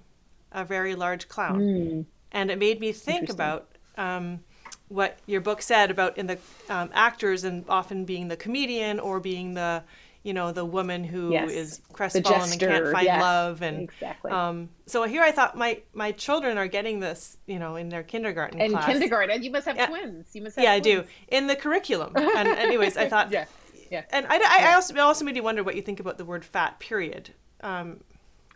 a 0.52 0.64
very 0.64 0.94
large 0.94 1.28
clown, 1.28 1.60
mm. 1.60 2.04
and 2.30 2.50
it 2.50 2.58
made 2.58 2.80
me 2.80 2.92
think 2.92 3.28
about 3.28 3.68
um, 3.98 4.40
what 4.88 5.18
your 5.26 5.40
book 5.40 5.62
said 5.62 5.90
about 5.90 6.16
in 6.16 6.26
the 6.26 6.38
um, 6.68 6.90
actors 6.92 7.44
and 7.44 7.64
often 7.68 8.04
being 8.04 8.28
the 8.28 8.36
comedian 8.36 9.00
or 9.00 9.20
being 9.20 9.54
the 9.54 9.82
you 10.22 10.32
know 10.32 10.52
the 10.52 10.64
woman 10.64 11.02
who 11.02 11.32
yes. 11.32 11.50
is 11.50 11.80
crestfallen 11.92 12.52
and 12.52 12.60
can't 12.60 12.92
find 12.92 13.06
yes. 13.06 13.20
love 13.20 13.60
and 13.60 13.82
exactly. 13.82 14.30
um, 14.30 14.68
so 14.86 15.02
here 15.02 15.22
I 15.22 15.32
thought 15.32 15.56
my 15.56 15.82
my 15.92 16.12
children 16.12 16.58
are 16.58 16.68
getting 16.68 17.00
this 17.00 17.36
you 17.46 17.58
know 17.58 17.74
in 17.74 17.88
their 17.88 18.04
kindergarten 18.04 18.60
in 18.60 18.70
class. 18.70 18.86
kindergarten 18.86 19.42
you 19.42 19.50
must 19.50 19.66
have 19.66 19.76
yeah. 19.76 19.86
twins 19.86 20.28
you 20.32 20.42
must 20.42 20.56
have 20.56 20.62
yeah 20.62 20.78
twins. 20.78 20.86
I 20.86 21.02
do 21.02 21.08
in 21.26 21.48
the 21.48 21.56
curriculum 21.56 22.12
and 22.16 22.46
anyways 22.46 22.96
I 22.96 23.08
thought 23.10 23.32
yeah 23.32 23.46
yeah 23.92 24.02
and 24.10 24.26
I, 24.26 24.36
I, 24.36 24.70
I 24.70 24.74
also 24.74 24.98
also 24.98 25.24
made 25.24 25.36
you 25.36 25.42
wonder 25.42 25.62
what 25.62 25.76
you 25.76 25.82
think 25.82 26.00
about 26.00 26.18
the 26.18 26.24
word 26.24 26.44
fat 26.44 26.80
period 26.80 27.30
um, 27.62 28.00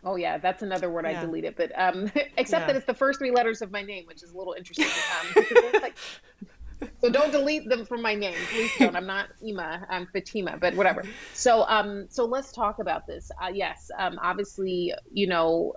oh 0.03 0.15
yeah, 0.15 0.37
that's 0.37 0.63
another 0.63 0.89
word 0.89 1.05
yeah. 1.05 1.19
I 1.19 1.25
deleted, 1.25 1.55
but 1.55 1.71
um, 1.75 2.11
except 2.37 2.61
yeah. 2.61 2.67
that 2.67 2.75
it's 2.75 2.85
the 2.85 2.93
first 2.93 3.19
three 3.19 3.31
letters 3.31 3.61
of 3.61 3.71
my 3.71 3.81
name, 3.81 4.05
which 4.05 4.23
is 4.23 4.31
a 4.31 4.37
little 4.37 4.53
interesting. 4.53 4.87
Um, 4.87 5.81
like, 5.81 5.95
so 7.01 7.09
don't 7.09 7.31
delete 7.31 7.67
them 7.67 7.85
from 7.85 8.01
my 8.01 8.15
name, 8.15 8.35
please 8.51 8.71
don't. 8.77 8.95
I'm 8.95 9.05
not 9.05 9.29
Ima, 9.41 9.85
I'm 9.89 10.07
Fatima, 10.07 10.57
but 10.59 10.75
whatever. 10.75 11.03
So 11.33 11.65
um, 11.67 12.07
so 12.09 12.25
let's 12.25 12.51
talk 12.51 12.79
about 12.79 13.07
this. 13.07 13.31
Uh, 13.41 13.49
yes, 13.53 13.91
um, 13.97 14.19
obviously, 14.21 14.93
you 15.11 15.27
know, 15.27 15.73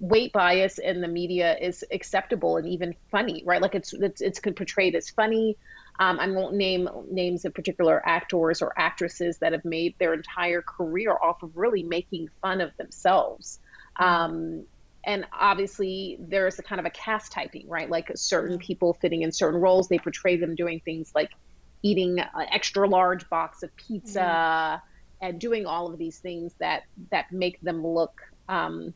weight 0.00 0.32
bias 0.32 0.78
in 0.78 1.00
the 1.00 1.08
media 1.08 1.56
is 1.58 1.84
acceptable 1.92 2.56
and 2.56 2.66
even 2.66 2.94
funny, 3.10 3.42
right? 3.44 3.60
Like 3.60 3.74
it's 3.74 3.92
it's 3.92 4.20
it's 4.20 4.40
portrayed 4.40 4.94
as 4.94 5.10
funny. 5.10 5.56
Um, 6.00 6.18
I 6.18 6.28
won't 6.30 6.54
name 6.54 6.88
names 7.10 7.44
of 7.44 7.52
particular 7.52 8.02
actors 8.04 8.62
or 8.62 8.72
actresses 8.76 9.36
that 9.38 9.52
have 9.52 9.66
made 9.66 9.94
their 9.98 10.14
entire 10.14 10.62
career 10.62 11.14
off 11.14 11.42
of 11.42 11.58
really 11.58 11.82
making 11.82 12.30
fun 12.40 12.62
of 12.62 12.74
themselves. 12.78 13.60
Um, 13.96 14.64
and 15.04 15.26
obviously, 15.38 16.16
there's 16.18 16.58
a 16.58 16.62
kind 16.62 16.80
of 16.80 16.86
a 16.86 16.90
cast 16.90 17.32
typing, 17.32 17.68
right? 17.68 17.88
Like 17.88 18.10
certain 18.14 18.58
people 18.58 18.94
fitting 18.94 19.20
in 19.22 19.30
certain 19.30 19.60
roles, 19.60 19.88
they 19.88 19.98
portray 19.98 20.36
them 20.36 20.54
doing 20.54 20.80
things 20.80 21.12
like 21.14 21.32
eating 21.82 22.18
an 22.18 22.46
extra 22.50 22.88
large 22.88 23.28
box 23.28 23.62
of 23.62 23.74
pizza 23.76 24.20
mm-hmm. 24.20 25.26
and 25.26 25.38
doing 25.38 25.66
all 25.66 25.92
of 25.92 25.98
these 25.98 26.18
things 26.18 26.54
that 26.60 26.84
that 27.10 27.30
make 27.30 27.60
them 27.60 27.86
look 27.86 28.22
um, 28.48 28.94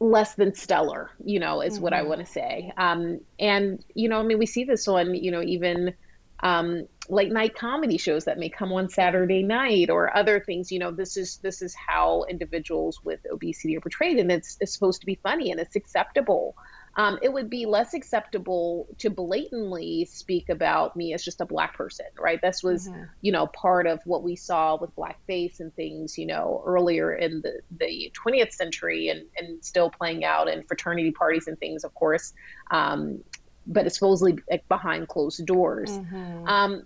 less 0.00 0.34
than 0.34 0.54
stellar, 0.54 1.10
you 1.24 1.40
know, 1.40 1.60
is 1.60 1.74
mm-hmm. 1.74 1.82
what 1.82 1.92
I 1.92 2.00
mm-hmm. 2.00 2.08
want 2.08 2.20
to 2.20 2.26
say. 2.26 2.72
Um, 2.76 3.20
and, 3.38 3.84
you 3.94 4.08
know, 4.08 4.20
I 4.20 4.22
mean, 4.22 4.38
we 4.38 4.46
see 4.46 4.64
this 4.64 4.86
on, 4.88 5.14
you 5.14 5.30
know, 5.30 5.42
even 5.42 5.94
um, 6.40 6.86
late 7.08 7.32
night 7.32 7.56
comedy 7.56 7.98
shows 7.98 8.26
that 8.26 8.38
may 8.38 8.48
come 8.48 8.72
on 8.72 8.88
Saturday 8.88 9.42
night 9.42 9.90
or 9.90 10.16
other 10.16 10.40
things. 10.40 10.70
You 10.70 10.78
know, 10.78 10.92
this 10.92 11.16
is 11.16 11.38
this 11.38 11.62
is 11.62 11.74
how 11.74 12.24
individuals 12.28 13.00
with 13.02 13.20
obesity 13.30 13.76
are 13.76 13.80
portrayed, 13.80 14.18
and 14.18 14.30
it's, 14.30 14.56
it's 14.60 14.72
supposed 14.72 15.00
to 15.00 15.06
be 15.06 15.18
funny 15.22 15.50
and 15.50 15.60
it's 15.60 15.76
acceptable. 15.76 16.54
Um, 16.98 17.16
it 17.22 17.32
would 17.32 17.48
be 17.48 17.64
less 17.64 17.94
acceptable 17.94 18.88
to 18.98 19.08
blatantly 19.08 20.04
speak 20.06 20.48
about 20.48 20.96
me 20.96 21.14
as 21.14 21.24
just 21.24 21.40
a 21.40 21.46
black 21.46 21.76
person, 21.76 22.06
right? 22.18 22.42
This 22.42 22.60
was, 22.60 22.88
mm-hmm. 22.88 23.04
you 23.20 23.30
know, 23.30 23.46
part 23.46 23.86
of 23.86 24.00
what 24.04 24.24
we 24.24 24.34
saw 24.34 24.76
with 24.76 24.94
blackface 24.96 25.60
and 25.60 25.72
things, 25.76 26.18
you 26.18 26.26
know, 26.26 26.60
earlier 26.66 27.14
in 27.14 27.40
the, 27.40 27.60
the 27.78 28.12
20th 28.26 28.52
century 28.52 29.10
and, 29.10 29.26
and 29.38 29.64
still 29.64 29.90
playing 29.90 30.24
out 30.24 30.48
in 30.48 30.64
fraternity 30.64 31.12
parties 31.12 31.46
and 31.46 31.56
things, 31.60 31.84
of 31.84 31.94
course. 31.94 32.32
Um, 32.72 33.22
but 33.64 33.86
it's 33.86 33.94
supposedly 33.94 34.40
behind 34.68 35.06
closed 35.06 35.46
doors. 35.46 35.90
Mm-hmm. 35.90 36.48
Um, 36.48 36.82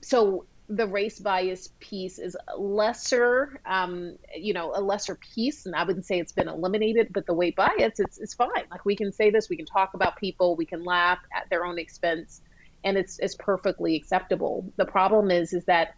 so 0.00 0.46
the 0.68 0.86
race 0.86 1.20
bias 1.20 1.68
piece 1.78 2.18
is 2.18 2.36
lesser, 2.58 3.60
um, 3.66 4.16
you 4.36 4.52
know, 4.52 4.72
a 4.74 4.80
lesser 4.80 5.14
piece, 5.14 5.66
and 5.66 5.74
I 5.74 5.84
wouldn't 5.84 6.06
say 6.06 6.18
it's 6.18 6.32
been 6.32 6.48
eliminated, 6.48 7.12
but 7.12 7.26
the 7.26 7.34
weight 7.34 7.54
bias, 7.54 8.00
it's, 8.00 8.18
it's 8.18 8.34
fine. 8.34 8.64
Like 8.70 8.84
we 8.84 8.96
can 8.96 9.12
say 9.12 9.30
this, 9.30 9.48
we 9.48 9.56
can 9.56 9.66
talk 9.66 9.94
about 9.94 10.16
people, 10.16 10.56
we 10.56 10.66
can 10.66 10.84
laugh 10.84 11.18
at 11.34 11.48
their 11.50 11.64
own 11.64 11.78
expense, 11.78 12.40
and 12.84 12.96
it's 12.96 13.18
it's 13.20 13.36
perfectly 13.36 13.96
acceptable. 13.96 14.70
The 14.76 14.86
problem 14.86 15.30
is, 15.30 15.52
is 15.52 15.64
that 15.66 15.94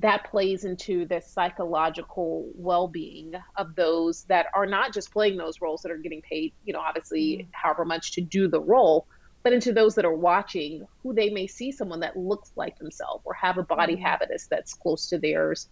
that 0.00 0.30
plays 0.30 0.64
into 0.64 1.04
the 1.04 1.20
psychological 1.20 2.48
well-being 2.54 3.34
of 3.56 3.74
those 3.74 4.24
that 4.24 4.46
are 4.54 4.66
not 4.66 4.94
just 4.94 5.12
playing 5.12 5.36
those 5.36 5.60
roles 5.60 5.82
that 5.82 5.92
are 5.92 5.98
getting 5.98 6.22
paid, 6.22 6.52
you 6.64 6.72
know, 6.72 6.80
obviously 6.80 7.36
mm-hmm. 7.36 7.50
however 7.52 7.84
much 7.84 8.12
to 8.12 8.20
do 8.20 8.48
the 8.48 8.60
role, 8.60 9.06
but 9.42 9.52
into 9.52 9.72
those 9.72 9.94
that 9.94 10.04
are 10.04 10.14
watching 10.14 10.86
who 11.02 11.14
they 11.14 11.30
may 11.30 11.46
see 11.46 11.72
someone 11.72 12.00
that 12.00 12.16
looks 12.16 12.50
like 12.56 12.78
themselves 12.78 13.22
or 13.24 13.34
have 13.34 13.58
a 13.58 13.62
body 13.62 13.94
mm-hmm. 13.94 14.04
habitus 14.04 14.46
that's 14.46 14.74
close 14.74 15.08
to 15.08 15.18
theirs 15.18 15.68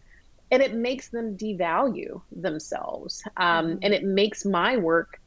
and 0.51 0.63
it 0.63 0.75
makes 0.75 1.09
them 1.09 1.37
devalue 1.37 2.21
themselves 2.33 3.23
um, 3.37 3.67
mm-hmm. 3.67 3.79
and 3.83 3.95
it 3.95 4.05
makes 4.05 4.45
my 4.45 4.77
work 4.77 5.21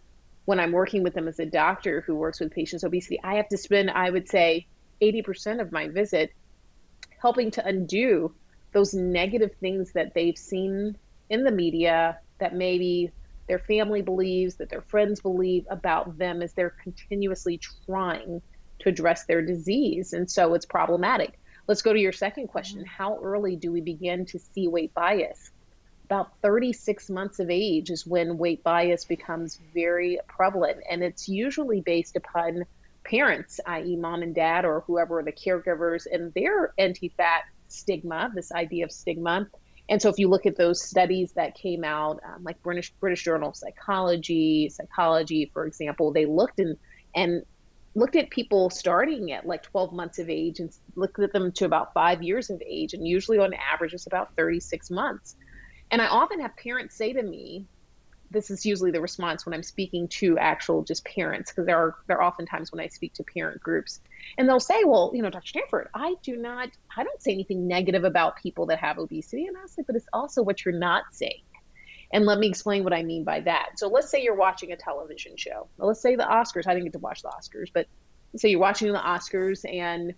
when 0.45 0.59
i'm 0.59 0.71
working 0.71 1.03
with 1.03 1.13
them 1.13 1.27
as 1.27 1.39
a 1.39 1.45
doctor 1.45 2.01
who 2.01 2.15
works 2.15 2.39
with 2.39 2.51
patients 2.51 2.83
with 2.83 2.89
obesity 2.89 3.19
i 3.23 3.35
have 3.35 3.47
to 3.47 3.57
spend 3.57 3.89
i 3.91 4.09
would 4.09 4.27
say 4.27 4.65
80% 5.01 5.61
of 5.61 5.71
my 5.71 5.87
visit 5.87 6.31
helping 7.19 7.51
to 7.51 7.65
undo 7.65 8.33
those 8.71 8.93
negative 8.93 9.51
things 9.59 9.91
that 9.93 10.13
they've 10.13 10.37
seen 10.37 10.95
in 11.29 11.43
the 11.43 11.51
media 11.51 12.19
that 12.39 12.55
maybe 12.55 13.11
their 13.47 13.59
family 13.59 14.01
believes, 14.01 14.55
that 14.55 14.69
their 14.69 14.81
friends 14.81 15.21
believe 15.21 15.65
about 15.69 16.17
them 16.17 16.41
as 16.41 16.53
they're 16.53 16.75
continuously 16.83 17.59
trying 17.85 18.41
to 18.79 18.89
address 18.89 19.25
their 19.25 19.41
disease. 19.41 20.13
And 20.13 20.29
so 20.29 20.53
it's 20.53 20.65
problematic. 20.65 21.39
Let's 21.67 21.81
go 21.81 21.93
to 21.93 21.99
your 21.99 22.11
second 22.11 22.47
question. 22.47 22.79
Mm-hmm. 22.79 23.03
How 23.03 23.19
early 23.21 23.55
do 23.55 23.71
we 23.71 23.81
begin 23.81 24.25
to 24.27 24.39
see 24.39 24.67
weight 24.67 24.93
bias? 24.93 25.51
About 26.05 26.31
36 26.41 27.09
months 27.09 27.39
of 27.39 27.49
age 27.49 27.89
is 27.89 28.05
when 28.05 28.37
weight 28.37 28.63
bias 28.63 29.05
becomes 29.05 29.59
very 29.73 30.19
prevalent. 30.27 30.79
And 30.89 31.03
it's 31.03 31.29
usually 31.29 31.81
based 31.81 32.15
upon 32.15 32.65
parents, 33.03 33.59
i.e., 33.65 33.95
mom 33.95 34.21
and 34.21 34.35
dad, 34.35 34.65
or 34.65 34.81
whoever 34.81 35.19
are 35.19 35.23
the 35.23 35.31
caregivers, 35.31 36.05
and 36.11 36.33
their 36.33 36.73
anti 36.77 37.09
fat 37.09 37.43
stigma, 37.67 38.31
this 38.35 38.51
idea 38.51 38.85
of 38.85 38.91
stigma, 38.91 39.47
and 39.89 40.01
so 40.01 40.09
if 40.09 40.17
you 40.17 40.27
look 40.29 40.45
at 40.45 40.55
those 40.55 40.83
studies 40.83 41.33
that 41.33 41.55
came 41.55 41.83
out, 41.83 42.21
um, 42.25 42.43
like 42.43 42.61
British 42.63 42.91
British 42.99 43.23
Journal 43.23 43.49
of 43.49 43.55
Psychology, 43.55 44.69
Psychology, 44.69 45.49
for 45.53 45.65
example, 45.65 46.11
they 46.11 46.25
looked 46.25 46.59
and 46.59 46.77
and 47.15 47.43
looked 47.93 48.15
at 48.15 48.29
people 48.29 48.69
starting 48.69 49.33
at 49.33 49.45
like 49.45 49.63
12 49.63 49.91
months 49.91 50.17
of 50.17 50.29
age 50.29 50.59
and 50.59 50.71
looked 50.95 51.19
at 51.19 51.33
them 51.33 51.51
to 51.51 51.65
about 51.65 51.93
five 51.93 52.23
years 52.23 52.49
of 52.49 52.61
age, 52.65 52.93
and 52.93 53.05
usually 53.05 53.37
on 53.37 53.53
average 53.53 53.93
it's 53.93 54.07
about 54.07 54.33
36 54.35 54.89
months. 54.91 55.35
And 55.91 56.01
I 56.01 56.07
often 56.07 56.39
have 56.39 56.55
parents 56.55 56.95
say 56.95 57.11
to 57.11 57.21
me, 57.21 57.65
this 58.31 58.49
is 58.49 58.65
usually 58.65 58.91
the 58.91 59.01
response 59.01 59.45
when 59.45 59.53
I'm 59.53 59.63
speaking 59.63 60.07
to 60.07 60.37
actual 60.37 60.83
just 60.83 61.05
parents, 61.05 61.51
because 61.51 61.65
there 61.65 61.77
are 61.77 61.95
there 62.07 62.17
are 62.17 62.23
oftentimes 62.23 62.71
when 62.71 62.79
I 62.79 62.87
speak 62.87 63.13
to 63.15 63.23
parent 63.23 63.61
groups, 63.61 63.99
and 64.37 64.47
they'll 64.47 64.59
say, 64.59 64.83
"Well, 64.83 65.11
you 65.13 65.21
know, 65.21 65.29
Dr. 65.29 65.47
Stanford, 65.47 65.89
I 65.93 66.15
do 66.23 66.37
not, 66.37 66.69
I 66.95 67.03
don't 67.03 67.21
say 67.21 67.31
anything 67.31 67.67
negative 67.67 68.03
about 68.03 68.37
people 68.37 68.65
that 68.67 68.79
have 68.79 68.97
obesity," 68.97 69.45
and 69.45 69.57
I 69.57 69.67
say, 69.67 69.83
"But 69.85 69.95
it's 69.95 70.07
also 70.13 70.41
what 70.41 70.65
you're 70.65 70.77
not 70.77 71.03
saying." 71.11 71.43
And 72.13 72.25
let 72.25 72.39
me 72.39 72.47
explain 72.47 72.83
what 72.83 72.93
I 72.93 73.03
mean 73.03 73.23
by 73.23 73.41
that. 73.41 73.77
So 73.77 73.87
let's 73.87 74.09
say 74.09 74.21
you're 74.21 74.35
watching 74.35 74.71
a 74.71 74.77
television 74.77 75.37
show. 75.37 75.67
Well, 75.77 75.89
let's 75.89 76.01
say 76.01 76.15
the 76.15 76.23
Oscars. 76.23 76.67
I 76.67 76.73
didn't 76.73 76.85
get 76.85 76.93
to 76.93 76.99
watch 76.99 77.21
the 77.21 77.29
Oscars, 77.29 77.69
but 77.73 77.87
say 78.35 78.49
you're 78.49 78.59
watching 78.59 78.91
the 78.91 78.99
Oscars 78.99 79.63
and 79.69 80.13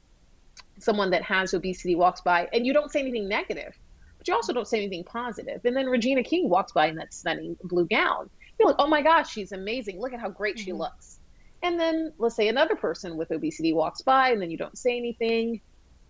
someone 0.80 1.12
that 1.12 1.24
has 1.24 1.54
obesity 1.54 1.96
walks 1.96 2.22
by, 2.22 2.48
and 2.54 2.66
you 2.66 2.74
don't 2.74 2.92
say 2.92 3.00
anything 3.02 3.28
negative 3.28 3.78
but 4.24 4.30
you 4.30 4.36
also 4.36 4.54
don't 4.54 4.68
say 4.68 4.78
anything 4.78 5.04
positive. 5.04 5.60
And 5.66 5.76
then 5.76 5.88
Regina 5.88 6.24
King 6.24 6.48
walks 6.48 6.72
by 6.72 6.88
in 6.88 6.96
that 6.96 7.14
stunning 7.14 7.58
blue 7.62 7.86
gown. 7.86 8.30
You're 8.58 8.70
like, 8.70 8.78
oh 8.80 8.88
my 8.88 9.02
gosh, 9.02 9.30
she's 9.30 9.52
amazing. 9.52 10.00
Look 10.00 10.14
at 10.14 10.22
how 10.22 10.30
great 10.30 10.56
mm-hmm. 10.56 10.64
she 10.64 10.72
looks. 10.72 11.20
And 11.62 11.78
then 11.78 12.14
let's 12.18 12.36
say 12.36 12.48
another 12.48 12.78
person 12.78 13.18
with 13.18 13.32
obesity 13.32 13.74
walks 13.74 14.02
by 14.02 14.30
and 14.30 14.42
then 14.42 14.50
you 14.50 14.56
don't 14.56 14.78
say 14.78 14.96
anything. 14.96 15.60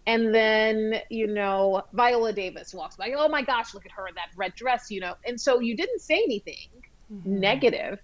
And 0.06 0.34
then, 0.34 1.02
you 1.10 1.26
know, 1.26 1.86
Viola 1.94 2.34
Davis 2.34 2.72
walks 2.72 2.98
by. 2.98 3.14
Oh 3.18 3.30
my 3.30 3.42
gosh, 3.42 3.74
look 3.74 3.86
at 3.88 3.92
her 3.94 4.08
in 4.08 4.14
that 4.14 4.30
red 4.36 4.54
dress, 4.54 4.92
you 4.92 5.00
know. 5.00 5.16
And 5.26 5.42
so 5.42 5.60
you 5.60 5.76
didn't 5.76 6.02
say 6.02 6.22
anything 6.22 6.68
mm-hmm. 7.12 7.40
negative, 7.40 7.98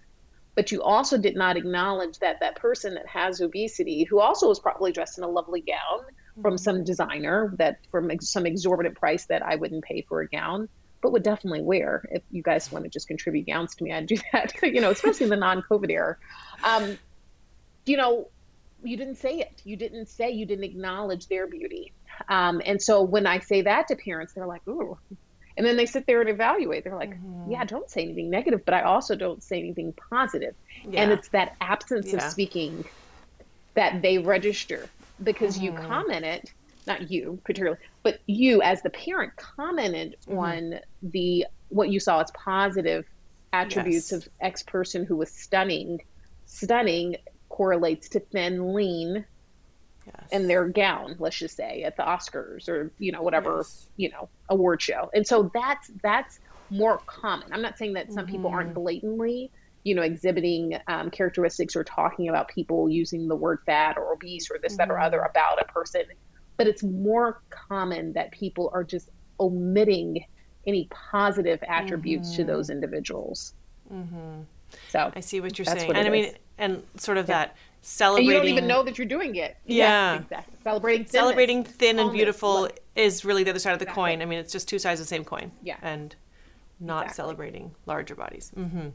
but 0.56 0.72
you 0.72 0.82
also 0.82 1.18
did 1.18 1.36
not 1.36 1.56
acknowledge 1.56 2.18
that 2.18 2.40
that 2.40 2.56
person 2.56 2.94
that 2.94 3.06
has 3.06 3.40
obesity, 3.40 4.02
who 4.02 4.18
also 4.18 4.48
was 4.48 4.58
probably 4.58 4.90
dressed 4.90 5.18
in 5.18 5.24
a 5.24 5.28
lovely 5.28 5.60
gown, 5.60 6.00
from 6.42 6.58
some 6.58 6.84
designer 6.84 7.52
that 7.58 7.78
from 7.90 8.10
some 8.20 8.46
exorbitant 8.46 8.96
price 8.96 9.26
that 9.26 9.44
I 9.44 9.56
wouldn't 9.56 9.84
pay 9.84 10.02
for 10.02 10.20
a 10.20 10.28
gown, 10.28 10.68
but 11.02 11.12
would 11.12 11.22
definitely 11.22 11.62
wear. 11.62 12.04
If 12.10 12.22
you 12.30 12.42
guys 12.42 12.70
want 12.70 12.84
to 12.84 12.90
just 12.90 13.08
contribute 13.08 13.46
gowns 13.46 13.74
to 13.76 13.84
me, 13.84 13.92
I'd 13.92 14.06
do 14.06 14.16
that. 14.32 14.54
you 14.62 14.80
know, 14.80 14.90
especially 14.90 15.24
in 15.24 15.30
the 15.30 15.36
non-COVID 15.36 15.90
era. 15.90 16.16
Um, 16.64 16.98
you 17.86 17.96
know, 17.96 18.28
you 18.82 18.96
didn't 18.96 19.16
say 19.16 19.40
it. 19.40 19.60
You 19.64 19.76
didn't 19.76 20.06
say. 20.06 20.30
You 20.30 20.46
didn't 20.46 20.64
acknowledge 20.64 21.26
their 21.28 21.46
beauty. 21.46 21.92
Um, 22.28 22.60
and 22.64 22.80
so 22.80 23.02
when 23.02 23.26
I 23.26 23.38
say 23.40 23.62
that 23.62 23.88
to 23.88 23.96
parents, 23.96 24.34
they're 24.34 24.46
like, 24.46 24.66
"Ooh." 24.68 24.98
And 25.56 25.66
then 25.66 25.76
they 25.76 25.86
sit 25.86 26.06
there 26.06 26.20
and 26.20 26.30
evaluate. 26.30 26.84
They're 26.84 26.96
like, 26.96 27.10
mm-hmm. 27.10 27.50
yeah, 27.50 27.64
don't 27.64 27.90
say 27.90 28.02
anything 28.02 28.30
negative, 28.30 28.64
but 28.64 28.72
I 28.72 28.82
also 28.82 29.14
don't 29.14 29.42
say 29.42 29.58
anything 29.58 29.92
positive. 29.92 30.54
Yeah. 30.88 31.02
And 31.02 31.12
it's 31.12 31.28
that 31.30 31.54
absence 31.60 32.12
yeah. 32.12 32.16
of 32.16 32.22
speaking 32.22 32.84
that 33.74 34.00
they 34.00 34.18
register 34.18 34.88
because 35.22 35.56
mm-hmm. 35.56 35.64
you 35.64 35.72
commented, 35.72 36.50
not 36.86 37.10
you 37.10 37.40
particularly, 37.44 37.78
but 38.02 38.20
you 38.26 38.62
as 38.62 38.82
the 38.82 38.90
parent 38.90 39.36
commented 39.36 40.16
mm-hmm. 40.26 40.38
on 40.38 40.80
the 41.02 41.46
what 41.68 41.88
you 41.90 42.00
saw 42.00 42.20
as 42.20 42.30
positive 42.32 43.06
attributes 43.52 44.12
yes. 44.12 44.26
of 44.26 44.28
X 44.40 44.62
person 44.62 45.04
who 45.04 45.16
was 45.16 45.30
stunning. 45.30 46.00
Stunning 46.46 47.16
correlates 47.48 48.08
to 48.08 48.20
thin, 48.20 48.74
lean, 48.74 49.24
yes. 50.04 50.28
and 50.32 50.50
their 50.50 50.66
gown, 50.66 51.14
let's 51.20 51.38
just 51.38 51.56
say, 51.56 51.84
at 51.84 51.96
the 51.96 52.02
Oscars 52.02 52.68
or 52.68 52.90
you 52.98 53.12
know 53.12 53.22
whatever 53.22 53.58
yes. 53.58 53.86
you 53.96 54.10
know 54.10 54.28
award 54.48 54.82
show. 54.82 55.10
And 55.14 55.26
so 55.26 55.50
that's 55.54 55.90
that's 56.02 56.40
more 56.70 56.98
common. 57.06 57.52
I'm 57.52 57.62
not 57.62 57.78
saying 57.78 57.94
that 57.94 58.12
some 58.12 58.24
mm-hmm. 58.24 58.32
people 58.32 58.50
aren't 58.50 58.70
mm-hmm. 58.70 58.80
blatantly 58.80 59.50
you 59.84 59.94
know, 59.94 60.02
exhibiting 60.02 60.78
um, 60.88 61.10
characteristics 61.10 61.74
or 61.74 61.84
talking 61.84 62.28
about 62.28 62.48
people 62.48 62.90
using 62.90 63.28
the 63.28 63.36
word 63.36 63.60
fat 63.64 63.96
or 63.96 64.12
obese 64.12 64.50
or 64.50 64.58
this, 64.58 64.72
mm-hmm. 64.72 64.88
that, 64.88 64.90
or 64.90 65.00
other 65.00 65.18
mm-hmm. 65.18 65.30
about 65.30 65.60
a 65.60 65.64
person. 65.72 66.02
But 66.56 66.66
it's 66.66 66.82
more 66.82 67.42
common 67.48 68.12
that 68.12 68.30
people 68.32 68.70
are 68.74 68.84
just 68.84 69.10
omitting 69.38 70.24
any 70.66 70.88
positive 70.90 71.58
attributes 71.66 72.28
mm-hmm. 72.28 72.36
to 72.36 72.44
those 72.44 72.68
individuals. 72.68 73.54
Mm-hmm. 73.92 74.42
So 74.90 75.10
I 75.14 75.20
see 75.20 75.40
what 75.40 75.58
you're 75.58 75.64
saying, 75.64 75.88
what 75.88 75.96
and 75.96 76.06
I 76.06 76.10
mean, 76.10 76.32
and 76.58 76.82
sort 76.96 77.18
of 77.18 77.28
yeah. 77.28 77.38
that 77.38 77.56
celebrating. 77.82 78.28
And 78.28 78.34
you 78.34 78.50
don't 78.50 78.58
even 78.58 78.68
know 78.68 78.82
that 78.82 78.98
you're 78.98 79.06
doing 79.06 79.36
it. 79.36 79.56
Yeah, 79.66 80.12
yeah 80.12 80.20
exactly. 80.20 80.54
Celebrating 80.62 81.04
thinness, 81.04 81.12
celebrating 81.12 81.64
thin 81.64 81.98
and 81.98 82.12
beautiful 82.12 82.68
is 82.94 83.24
really 83.24 83.42
the 83.42 83.50
other 83.50 83.58
side 83.58 83.72
of 83.72 83.78
the 83.78 83.84
exactly. 83.84 84.02
coin. 84.02 84.22
I 84.22 84.26
mean, 84.26 84.38
it's 84.38 84.52
just 84.52 84.68
two 84.68 84.78
sides 84.78 85.00
of 85.00 85.06
the 85.06 85.08
same 85.08 85.24
coin. 85.24 85.50
Yeah, 85.62 85.76
and 85.82 86.14
not 86.78 87.06
exactly. 87.06 87.16
celebrating 87.16 87.74
larger 87.86 88.14
bodies. 88.14 88.52
Mm-hmm. 88.56 88.88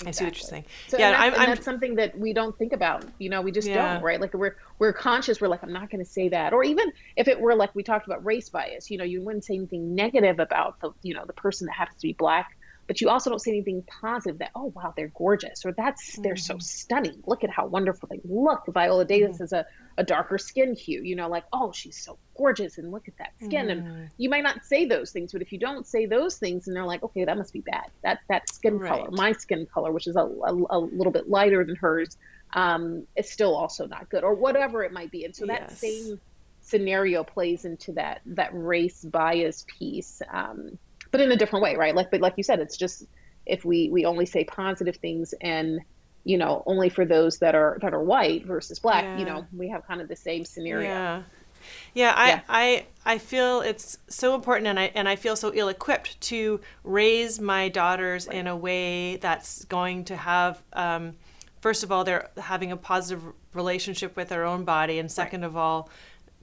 Exactly. 0.00 0.08
I 0.08 0.12
see 0.12 0.24
what 0.24 0.36
you're 0.36 0.48
saying. 0.48 0.64
So, 0.86 0.98
yeah, 0.98 1.06
and, 1.08 1.14
that's, 1.14 1.22
I'm, 1.22 1.42
and 1.42 1.52
that's 1.52 1.64
something 1.64 1.94
that 1.96 2.16
we 2.16 2.32
don't 2.32 2.56
think 2.56 2.72
about. 2.72 3.04
You 3.18 3.30
know, 3.30 3.42
we 3.42 3.50
just 3.50 3.66
yeah. 3.66 3.94
don't, 3.94 4.02
right? 4.04 4.20
Like 4.20 4.32
we're 4.32 4.54
we're 4.78 4.92
conscious. 4.92 5.40
We're 5.40 5.48
like, 5.48 5.64
I'm 5.64 5.72
not 5.72 5.90
going 5.90 6.04
to 6.04 6.10
say 6.10 6.28
that. 6.28 6.52
Or 6.52 6.62
even 6.62 6.92
if 7.16 7.26
it 7.26 7.40
were 7.40 7.56
like 7.56 7.74
we 7.74 7.82
talked 7.82 8.06
about 8.06 8.24
race 8.24 8.48
bias, 8.48 8.92
you 8.92 8.98
know, 8.98 9.04
you 9.04 9.22
wouldn't 9.22 9.44
say 9.44 9.54
anything 9.54 9.96
negative 9.96 10.38
about 10.38 10.80
the 10.80 10.92
you 11.02 11.14
know 11.14 11.24
the 11.26 11.32
person 11.32 11.66
that 11.66 11.74
happens 11.74 12.00
to 12.00 12.06
be 12.06 12.12
black, 12.12 12.56
but 12.88 13.02
you 13.02 13.08
also 13.08 13.30
don't 13.30 13.38
see 13.38 13.52
anything 13.52 13.84
positive 14.00 14.38
that 14.38 14.50
oh 14.56 14.72
wow 14.74 14.92
they're 14.96 15.12
gorgeous 15.14 15.64
or 15.64 15.72
that's 15.72 16.12
mm-hmm. 16.12 16.22
they're 16.22 16.36
so 16.36 16.54
mm-hmm. 16.54 16.60
stunning 16.60 17.22
look 17.26 17.44
at 17.44 17.50
how 17.50 17.66
wonderful 17.66 18.08
they 18.10 18.20
look 18.24 18.64
viola 18.68 19.04
davis 19.04 19.36
mm-hmm. 19.36 19.44
is 19.44 19.52
a, 19.52 19.64
a 19.98 20.02
darker 20.02 20.38
skin 20.38 20.74
hue 20.74 21.02
you 21.02 21.14
know 21.14 21.28
like 21.28 21.44
oh 21.52 21.70
she's 21.70 22.02
so 22.02 22.18
gorgeous 22.36 22.78
and 22.78 22.90
look 22.90 23.06
at 23.06 23.16
that 23.18 23.32
skin 23.44 23.66
mm-hmm. 23.66 23.86
and 23.86 24.10
you 24.16 24.28
might 24.28 24.42
not 24.42 24.64
say 24.64 24.86
those 24.86 25.12
things 25.12 25.30
but 25.30 25.42
if 25.42 25.52
you 25.52 25.58
don't 25.58 25.86
say 25.86 26.06
those 26.06 26.36
things 26.36 26.66
and 26.66 26.74
they're 26.74 26.84
like 26.84 27.02
okay 27.02 27.24
that 27.24 27.36
must 27.36 27.52
be 27.52 27.60
bad 27.60 27.86
that 28.02 28.18
that 28.28 28.48
skin 28.48 28.78
right. 28.78 28.88
color 28.88 29.10
my 29.12 29.32
skin 29.32 29.66
color 29.66 29.92
which 29.92 30.08
is 30.08 30.16
a, 30.16 30.20
a, 30.20 30.54
a 30.70 30.78
little 30.78 31.12
bit 31.12 31.28
lighter 31.28 31.64
than 31.64 31.76
hers 31.76 32.16
um, 32.54 33.06
is 33.14 33.30
still 33.30 33.54
also 33.54 33.86
not 33.86 34.08
good 34.08 34.24
or 34.24 34.34
whatever 34.34 34.82
it 34.82 34.92
might 34.92 35.10
be 35.10 35.24
and 35.24 35.36
so 35.36 35.46
that 35.46 35.66
yes. 35.68 35.78
same 35.78 36.20
scenario 36.60 37.22
plays 37.22 37.64
into 37.64 37.92
that 37.92 38.20
that 38.24 38.50
race 38.52 39.04
bias 39.04 39.66
piece 39.78 40.22
um, 40.32 40.78
but 41.10 41.20
in 41.20 41.32
a 41.32 41.36
different 41.36 41.62
way, 41.62 41.76
right? 41.76 41.94
Like, 41.94 42.10
but 42.10 42.20
like 42.20 42.34
you 42.36 42.42
said, 42.42 42.60
it's 42.60 42.76
just 42.76 43.06
if 43.46 43.64
we 43.64 43.88
we 43.90 44.04
only 44.04 44.26
say 44.26 44.44
positive 44.44 44.96
things 44.96 45.34
and 45.40 45.80
you 46.24 46.36
know 46.36 46.62
only 46.66 46.88
for 46.88 47.04
those 47.04 47.38
that 47.38 47.54
are 47.54 47.78
that 47.80 47.94
are 47.94 48.02
white 48.02 48.44
versus 48.44 48.78
black, 48.78 49.04
yeah. 49.04 49.18
you 49.18 49.24
know, 49.24 49.46
we 49.56 49.68
have 49.68 49.86
kind 49.86 50.00
of 50.00 50.08
the 50.08 50.16
same 50.16 50.44
scenario. 50.44 50.88
Yeah. 50.88 51.22
Yeah, 51.94 52.12
I, 52.14 52.28
yeah. 52.28 52.40
I 52.48 52.86
I 53.04 53.18
feel 53.18 53.60
it's 53.60 53.98
so 54.08 54.34
important 54.34 54.68
and 54.68 54.78
I 54.78 54.92
and 54.94 55.08
I 55.08 55.16
feel 55.16 55.36
so 55.36 55.52
ill 55.54 55.68
equipped 55.68 56.20
to 56.22 56.60
raise 56.84 57.40
my 57.40 57.68
daughters 57.68 58.26
right. 58.26 58.36
in 58.36 58.46
a 58.46 58.56
way 58.56 59.16
that's 59.16 59.64
going 59.64 60.04
to 60.04 60.16
have 60.16 60.62
um, 60.72 61.16
first 61.60 61.82
of 61.82 61.90
all 61.90 62.04
they're 62.04 62.30
having 62.36 62.72
a 62.72 62.76
positive 62.76 63.22
relationship 63.54 64.16
with 64.16 64.28
their 64.28 64.44
own 64.44 64.64
body 64.64 64.98
and 64.98 65.10
second 65.10 65.42
right. 65.42 65.48
of 65.48 65.56
all 65.56 65.90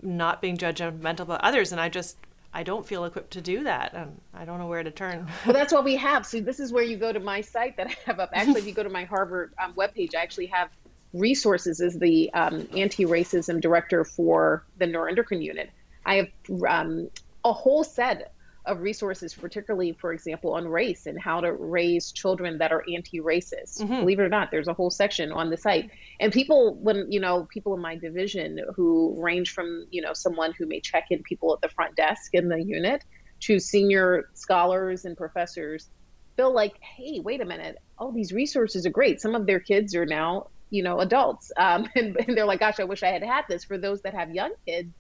not 0.02 0.42
being 0.42 0.58
judgmental 0.58 1.22
about 1.22 1.42
others 1.42 1.72
and 1.72 1.80
I 1.80 1.90
just 1.90 2.18
I 2.56 2.64
don't 2.64 2.86
feel 2.86 3.04
equipped 3.04 3.32
to 3.32 3.42
do 3.42 3.66
that. 3.66 3.94
and 3.94 4.22
I 4.34 4.46
don't 4.46 4.60
know 4.60 4.68
where 4.68 4.82
to 4.82 4.90
turn. 4.90 5.28
well, 5.46 5.54
that's 5.54 5.74
what 5.74 5.84
we 5.84 5.98
have. 5.98 6.26
So 6.26 6.40
this 6.40 6.62
is 6.62 6.72
where 6.72 6.86
you 6.86 6.96
go 6.96 7.12
to 7.12 7.20
my 7.20 7.42
site 7.42 7.76
that 7.76 7.88
I 7.88 7.96
have 8.06 8.22
up. 8.22 8.30
Actually, 8.34 8.62
if 8.62 8.68
you 8.68 8.74
go 8.74 8.82
to 8.82 8.90
my 8.90 9.04
Harvard 9.04 9.54
um, 9.62 9.74
webpage, 9.74 10.16
I 10.16 10.22
actually 10.22 10.46
have 10.46 10.70
resources 11.14 11.82
as 11.82 12.00
the 12.00 12.34
um, 12.34 12.66
anti-racism 12.74 13.60
director 13.60 14.06
for 14.06 14.64
the 14.78 14.86
neuroendocrine 14.86 15.44
unit. 15.44 15.70
I 16.06 16.16
have 16.16 16.28
um, 16.66 17.10
a 17.44 17.52
whole 17.52 17.84
set 17.84 18.32
of 18.66 18.82
resources, 18.82 19.34
particularly, 19.34 19.94
for 19.94 20.14
example, 20.14 20.54
on 20.54 20.68
race 20.68 21.06
and 21.06 21.20
how 21.20 21.42
to 21.42 21.54
raise 21.54 22.12
children 22.12 22.58
that 22.58 22.72
are 22.72 22.84
anti-racist. 22.94 23.82
Mm-hmm. 23.82 24.00
Believe 24.02 24.20
it 24.20 24.24
or 24.24 24.30
not, 24.30 24.52
there's 24.52 24.68
a 24.68 24.74
whole 24.74 24.90
section 24.90 25.32
on 25.32 25.50
the 25.50 25.58
site. 25.58 25.92
And 26.20 26.32
people, 26.32 26.76
when 26.76 27.12
you 27.12 27.20
know, 27.20 27.48
people 27.52 27.74
in 27.74 27.82
my 27.82 27.96
division 27.96 28.60
who 28.76 29.16
range 29.20 29.52
from 29.52 29.86
you 29.92 30.02
know 30.02 30.14
someone 30.14 30.54
who 30.58 30.66
may 30.66 30.80
check 30.80 31.06
in 31.12 31.24
people 31.24 31.54
at 31.54 31.62
the 31.62 31.70
front 31.70 31.96
desk 31.96 32.34
in 32.34 32.50
the 32.50 32.62
unit 32.62 33.04
to 33.42 33.60
senior 33.60 34.30
scholars 34.34 35.06
and 35.06 35.18
professors, 35.18 35.90
feel 36.36 36.54
like, 36.54 36.80
hey, 36.82 37.20
wait 37.20 37.42
a 37.42 37.46
minute, 37.46 37.78
all 37.98 38.12
these 38.12 38.32
resources 38.34 38.86
are 38.86 38.92
great. 38.92 39.22
Some 39.22 39.36
of 39.36 39.46
their 39.46 39.60
kids 39.60 39.96
are 39.96 40.06
now 40.06 40.48
you 40.72 40.84
know 40.84 41.00
adults, 41.00 41.52
um, 41.58 41.88
and, 41.96 42.18
and 42.18 42.38
they're 42.38 42.46
like, 42.46 42.60
gosh, 42.60 42.80
I 42.80 42.84
wish 42.84 43.04
I 43.04 43.10
had 43.10 43.24
had 43.24 43.46
this. 43.48 43.64
For 43.64 43.78
those 43.78 44.02
that 44.02 44.14
have 44.14 44.34
young 44.34 44.54
kids, 44.66 44.94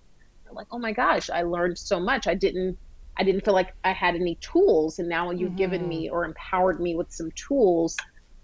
they're 0.43 0.53
like, 0.53 0.67
oh 0.71 0.79
my 0.79 0.93
gosh, 0.93 1.29
I 1.29 1.43
learned 1.43 1.77
so 1.77 1.99
much. 1.99 2.27
I 2.27 2.35
didn't 2.35 2.77
I 3.17 3.23
didn't 3.23 3.45
feel 3.45 3.53
like 3.53 3.73
I 3.83 3.93
had 3.93 4.15
any 4.15 4.35
tools. 4.35 4.99
And 4.99 5.07
now 5.07 5.31
you've 5.31 5.49
mm-hmm. 5.49 5.57
given 5.57 5.87
me 5.87 6.09
or 6.09 6.25
empowered 6.25 6.79
me 6.79 6.95
with 6.95 7.11
some 7.11 7.31
tools 7.31 7.95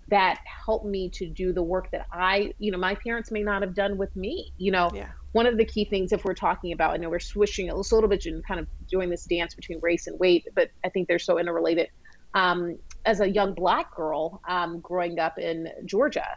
that 0.07 0.39
help 0.65 0.85
me 0.85 1.09
to 1.09 1.27
do 1.27 1.53
the 1.53 1.63
work 1.63 1.89
that 1.91 2.05
I, 2.11 2.53
you 2.59 2.71
know, 2.71 2.77
my 2.77 2.95
parents 2.95 3.31
may 3.31 3.43
not 3.43 3.61
have 3.61 3.73
done 3.73 3.97
with 3.97 4.13
me. 4.15 4.51
You 4.57 4.71
know, 4.71 4.91
yeah. 4.93 5.09
one 5.31 5.45
of 5.45 5.57
the 5.57 5.65
key 5.65 5.85
things, 5.85 6.11
if 6.11 6.25
we're 6.25 6.33
talking 6.33 6.73
about, 6.73 6.93
I 6.93 6.97
know 6.97 7.09
we're 7.09 7.19
swishing 7.19 7.67
it 7.67 7.73
a 7.73 7.77
little 7.77 8.09
bit 8.09 8.25
and 8.25 8.45
kind 8.45 8.59
of 8.59 8.67
doing 8.89 9.09
this 9.09 9.23
dance 9.25 9.55
between 9.55 9.79
race 9.81 10.07
and 10.07 10.19
weight, 10.19 10.47
but 10.53 10.69
I 10.83 10.89
think 10.89 11.07
they're 11.07 11.19
so 11.19 11.39
interrelated. 11.39 11.87
Um, 12.33 12.77
as 13.05 13.19
a 13.19 13.29
young 13.29 13.53
black 13.53 13.95
girl 13.95 14.41
um, 14.47 14.79
growing 14.79 15.19
up 15.19 15.37
in 15.37 15.69
Georgia, 15.85 16.27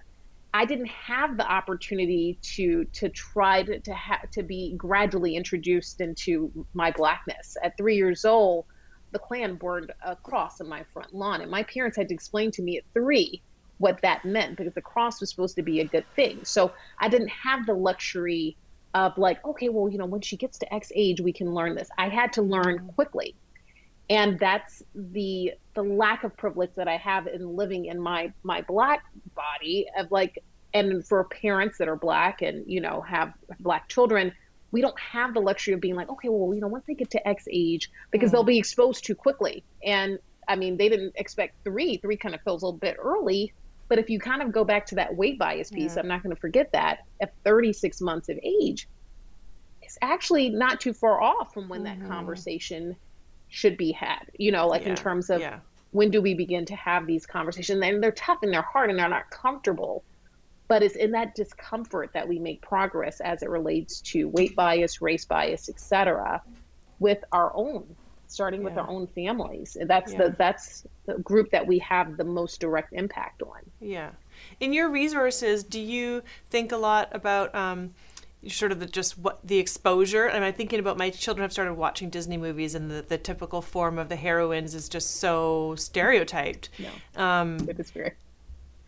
I 0.55 0.65
didn't 0.67 0.89
have 0.89 1.37
the 1.37 1.47
opportunity 1.47 2.39
to 2.55 2.85
to 2.95 3.09
try 3.11 3.65
to 3.65 3.81
to, 3.81 3.95
ha- 3.95 4.23
to 4.33 4.45
be 4.45 4.75
gradually 4.77 5.37
introduced 5.37 6.01
into 6.01 6.67
my 6.75 6.93
blackness. 6.93 7.57
At 7.63 7.77
three 7.77 7.97
years 7.97 8.25
old, 8.25 8.67
the 9.11 9.19
Klan 9.19 9.57
burned 9.57 9.93
a 10.07 10.17
cross 10.17 10.61
on 10.61 10.69
my 10.69 10.85
front 10.95 11.13
lawn, 11.13 11.41
and 11.41 11.51
my 11.51 11.65
parents 11.65 11.97
had 11.97 12.09
to 12.09 12.15
explain 12.15 12.53
to 12.53 12.63
me 12.63 12.79
at 12.79 12.85
three 12.95 13.43
what 13.79 14.01
that 14.03 14.25
meant 14.25 14.57
because 14.57 14.75
the 14.75 14.83
cross 14.83 15.21
was 15.21 15.29
supposed 15.31 15.57
to 15.57 15.63
be 15.63 15.81
a 15.81 15.85
good 15.85 16.07
thing. 16.15 16.45
So 16.45 16.73
I 17.01 17.09
didn't 17.09 17.31
have 17.31 17.67
the 17.67 17.75
luxury 17.75 18.57
of 18.95 19.19
like, 19.19 19.45
okay, 19.45 19.69
well, 19.69 19.89
you 19.91 19.99
know, 19.99 20.07
when 20.07 20.21
she 20.21 20.37
gets 20.37 20.59
to 20.61 20.73
X 20.73 20.93
age, 20.95 21.21
we 21.21 21.33
can 21.33 21.53
learn 21.53 21.75
this. 21.75 21.89
I 21.99 22.09
had 22.09 22.33
to 22.35 22.43
learn 22.43 22.93
quickly 22.95 23.35
and 24.11 24.39
that's 24.39 24.83
the 24.95 25.53
the 25.75 25.83
lack 25.83 26.25
of 26.25 26.37
privilege 26.37 26.71
that 26.77 26.89
I 26.89 26.97
have 26.97 27.27
in 27.27 27.57
living 27.57 27.87
in 27.87 28.01
my 28.01 28.33
my 28.43 28.63
black 28.63 29.05
body 29.35 29.87
of 29.99 30.11
like 30.11 30.43
and 30.75 31.07
for 31.07 31.25
parents 31.25 31.79
that 31.79 31.89
are 31.89 31.97
black 31.97 32.43
and 32.43 32.65
you 32.71 32.81
know 32.81 33.01
have 33.01 33.33
black 33.61 33.89
children 33.89 34.33
we 34.73 34.81
don't 34.81 34.99
have 34.99 35.33
the 35.35 35.41
luxury 35.41 35.73
of 35.73 35.81
being 35.81 35.95
like 35.95 36.11
okay 36.11 36.29
well 36.29 36.53
you 36.53 36.61
know 36.61 36.67
once 36.67 36.85
they 36.87 36.95
get 36.95 37.11
to 37.11 37.29
x 37.29 37.45
age 37.51 37.91
because 38.11 38.31
mm. 38.31 38.33
they'll 38.33 38.45
be 38.45 38.59
exposed 38.59 39.05
too 39.05 39.15
quickly 39.15 39.63
and 39.85 40.19
i 40.49 40.57
mean 40.57 40.77
they 40.77 40.89
didn't 40.89 41.13
expect 41.15 41.55
three 41.65 41.97
three 41.99 42.17
kind 42.17 42.35
of 42.35 42.41
feels 42.43 42.63
a 42.63 42.67
little 42.67 42.79
bit 42.79 42.97
early 42.99 43.53
but 43.89 43.99
if 43.99 44.11
you 44.11 44.19
kind 44.19 44.43
of 44.43 44.51
go 44.51 44.65
back 44.65 44.85
to 44.87 44.97
that 44.97 45.15
weight 45.15 45.39
bias 45.39 45.71
piece 45.71 45.95
yeah. 45.95 46.03
i'm 46.03 46.09
not 46.09 46.23
going 46.23 46.35
to 46.35 46.41
forget 46.41 46.73
that 46.73 47.05
at 47.21 47.33
36 47.45 48.01
months 48.01 48.29
of 48.29 48.39
age 48.43 48.89
it's 49.81 49.99
actually 50.03 50.49
not 50.49 50.81
too 50.81 50.93
far 50.93 51.23
off 51.23 51.55
from 51.55 51.69
when 51.69 51.85
mm-hmm. 51.85 52.03
that 52.03 52.09
conversation 52.09 52.97
should 53.55 53.77
be 53.77 53.93
had 53.93 54.25
you 54.37 54.51
know 54.51 54.67
like 54.67 54.83
yeah. 54.83 54.91
in 54.91 54.97
terms 54.97 55.31
of 55.31 55.41
yeah. 55.41 55.61
when 55.93 56.11
do 56.11 56.21
we 56.21 56.35
begin 56.35 56.65
to 56.65 56.75
have 56.75 57.07
these 57.07 57.25
conversations 57.25 57.81
and 57.81 58.03
they're 58.03 58.11
tough 58.11 58.39
and 58.43 58.53
they're 58.53 58.63
hard 58.63 58.91
and 58.91 58.99
they're 58.99 59.09
not 59.09 59.31
comfortable 59.31 60.03
but 60.67 60.83
it's 60.83 60.97
in 60.97 61.13
that 61.13 61.37
discomfort 61.37 62.11
that 62.15 62.27
we 62.27 62.41
make 62.41 62.61
progress 62.63 63.21
as 63.21 63.45
it 63.45 63.49
relates 63.49 64.01
to 64.01 64.29
weight 64.31 64.57
bias 64.57 65.01
race 65.01 65.25
bias 65.25 65.69
etc 65.69 66.43
with 66.99 67.23
our 67.31 67.53
own 67.55 67.85
starting 68.27 68.63
yeah. 68.63 68.71
with 68.71 68.77
our 68.77 68.91
own 68.91 69.07
families 69.07 69.77
that's 69.87 70.13
the 70.15 70.35
that's 70.37 70.85
the 71.07 71.15
group 71.19 71.49
that 71.53 71.65
we 71.65 71.79
have 71.79 72.17
the 72.17 72.25
most 72.25 72.61
direct 72.61 72.93
impact 72.93 73.41
on 73.43 73.61
yeah 73.81 74.11
in 74.59 74.73
your 74.73 74.91
resources 74.91 75.63
do 75.63 75.79
you 75.79 76.25
think 76.51 76.73
a 76.73 76.77
lot 76.77 77.09
about 77.13 77.55
um, 77.55 77.95
sort 78.49 78.73
of 78.73 78.81
the, 78.81 78.87
just 78.87 79.19
what 79.19 79.47
the 79.47 79.59
exposure. 79.59 80.27
And 80.27 80.45
I'm 80.45 80.55
thinking 80.55 80.81
about 80.81 80.97
my 80.97 81.11
children 81.11 81.43
have 81.43 81.53
started 81.53 81.75
watching 81.75 82.11
Disney 82.11 82.37
movies, 82.37 82.75
and 82.75 82.91
the, 82.91 83.03
the 83.03 83.19
typical 83.19 83.63
form 83.63 83.99
of 83.99 84.09
the 84.09 84.17
heroines 84.17 84.75
is 84.75 84.89
just 84.89 85.17
so 85.17 85.75
stereotyped. 85.77 86.71
Yeah, 86.79 86.91
um, 87.17 87.69
it 87.69 87.79
is 87.79 87.91
very. 87.91 88.13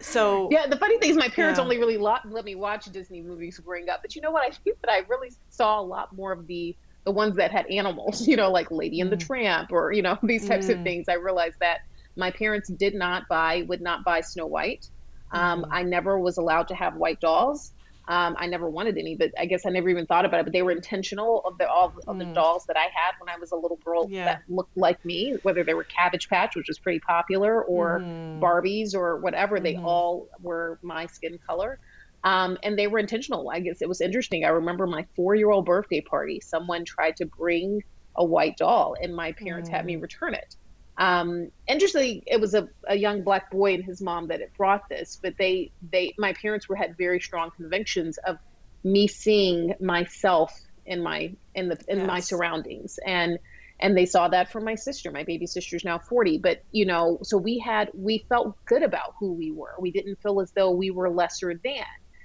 So 0.01 0.49
yeah, 0.51 0.67
the 0.67 0.77
funny 0.77 0.99
thing 0.99 1.11
is, 1.11 1.17
my 1.17 1.29
parents 1.29 1.59
yeah. 1.59 1.65
only 1.65 1.79
really 1.79 1.97
let, 1.97 2.31
let 2.31 2.45
me 2.45 2.55
watch 2.55 2.85
Disney 2.87 3.23
movies 3.23 3.59
growing 3.59 3.89
up. 3.89 4.03
But 4.03 4.15
you 4.15 4.21
know 4.21 4.31
what? 4.31 4.43
I 4.43 4.51
think 4.51 4.81
that 4.83 4.91
I 4.91 4.99
really 5.09 5.33
saw 5.49 5.81
a 5.81 5.83
lot 5.83 6.15
more 6.15 6.33
of 6.33 6.47
the 6.47 6.77
the 7.05 7.13
ones 7.13 7.37
that 7.37 7.53
had 7.53 7.67
animals. 7.67 8.27
You 8.29 8.37
know, 8.37 8.51
like 8.51 8.71
Lady 8.71 9.01
and 9.01 9.11
the 9.11 9.17
mm. 9.17 9.27
Tramp, 9.27 9.73
or 9.73 9.93
you 9.93 10.03
know 10.03 10.19
these 10.23 10.47
types 10.47 10.67
mm. 10.67 10.79
of 10.79 10.83
things. 10.83 11.09
I 11.09 11.15
realized 11.15 11.57
that 11.61 11.81
my 12.17 12.31
parents 12.31 12.69
did 12.69 12.95
not 12.95 13.29
buy, 13.29 13.65
would 13.69 13.81
not 13.81 14.05
buy 14.05 14.21
Snow 14.21 14.47
White. 14.47 14.89
Um, 15.31 15.63
mm. 15.63 15.69
I 15.71 15.83
never 15.83 16.19
was 16.19 16.37
allowed 16.37 16.69
to 16.69 16.75
have 16.75 16.97
white 16.97 17.21
dolls. 17.21 17.73
Um, 18.09 18.37
I 18.39 18.47
never 18.47 18.71
wanted 18.71 18.99
any, 18.99 19.17
but 19.17 19.33
I 19.39 19.47
guess 19.47 19.67
I 19.67 19.71
never 19.71 19.89
even 19.89 20.07
thought 20.07 20.25
about 20.25 20.41
it. 20.41 20.45
But 20.45 20.53
they 20.53 20.63
were 20.63 20.71
intentional 20.71 21.43
of 21.45 21.59
the 21.59 21.69
all 21.69 21.93
of 22.07 22.19
the 22.19 22.25
mm. 22.25 22.35
dolls 22.35 22.65
that 22.67 22.77
I 22.77 22.85
had 22.85 23.13
when 23.19 23.29
I 23.29 23.37
was 23.39 23.51
a 23.51 23.57
little 23.57 23.79
girl 23.79 24.07
yeah. 24.09 24.25
that 24.27 24.43
looked 24.49 24.77
like 24.77 25.05
me, 25.05 25.37
whether 25.43 25.65
they 25.65 25.75
were 25.75 25.85
Cabbage 25.85 26.29
Patch, 26.29 26.55
which 26.55 26.69
was 26.69 26.79
pretty 26.79 27.01
popular, 27.01 27.63
or 27.65 28.01
mm. 28.01 28.39
Barbies 28.39 28.95
or 28.95 29.17
whatever. 29.17 29.59
Mm. 29.59 29.63
They 29.63 29.75
mm-hmm. 29.75 29.87
all 29.87 30.29
were 30.41 30.79
my 30.83 31.07
skin 31.07 31.39
color. 31.45 31.81
Um, 32.23 32.59
and 32.63 32.79
they 32.79 32.87
were 32.87 32.99
intentional. 32.99 33.51
I 33.51 33.61
guess 33.61 33.83
it 33.83 33.89
was 33.89 34.01
interesting. 34.01 34.45
I 34.45 34.49
remember 34.49 34.87
my 34.87 35.07
four 35.15 35.35
year 35.35 35.51
old 35.51 35.65
birthday 35.65 36.01
party, 36.01 36.41
someone 36.41 36.85
tried 36.85 37.17
to 37.17 37.27
bring 37.27 37.83
a 38.17 38.25
white 38.25 38.57
doll, 38.57 38.97
and 39.01 39.15
my 39.15 39.33
parents 39.33 39.69
had 39.69 39.85
me 39.85 39.97
mm. 39.97 40.03
return 40.03 40.35
it. 40.35 40.57
Um, 40.99 41.51
interestingly, 41.69 42.23
it 42.27 42.41
was 42.41 42.55
a, 42.55 42.69
a 42.89 42.97
young 42.97 43.23
black 43.23 43.51
boy 43.51 43.75
and 43.75 43.85
his 43.85 44.01
mom 44.01 44.29
that 44.29 44.41
had 44.41 44.53
brought 44.57 44.89
this, 44.89 45.19
but 45.23 45.35
they, 45.39 45.73
they, 45.93 46.15
my 46.19 46.33
parents 46.33 46.69
were 46.69 46.77
had 46.77 46.97
very 46.97 47.21
strong 47.21 47.51
convictions 47.51 48.19
of 48.19 48.39
me 48.83 49.07
seeing 49.07 49.75
myself 49.81 50.59
in 50.87 51.03
my 51.03 51.35
in 51.55 51.69
the 51.69 51.77
in 51.89 51.99
yes. 51.99 52.07
my 52.07 52.21
surroundings 52.21 53.01
and 53.05 53.41
and 53.81 53.97
they 53.97 54.07
saw 54.07 54.29
that 54.29 54.53
from 54.53 54.65
my 54.65 54.77
sister 54.77 55.11
my 55.11 55.25
baby 55.25 55.45
sister's 55.45 55.85
now 55.85 55.99
40 55.99 56.39
but 56.39 56.63
you 56.71 56.87
know 56.87 57.19
so 57.23 57.37
we 57.37 57.59
had 57.59 57.91
we 57.93 58.25
felt 58.29 58.57
good 58.65 58.85
about 58.85 59.15
who 59.19 59.33
we 59.33 59.51
were 59.51 59.75
we 59.81 59.91
didn't 59.91 60.23
feel 60.23 60.41
as 60.41 60.53
though 60.53 60.71
we 60.71 60.91
were 60.93 61.11
lesser 61.11 61.61
than 61.65 61.85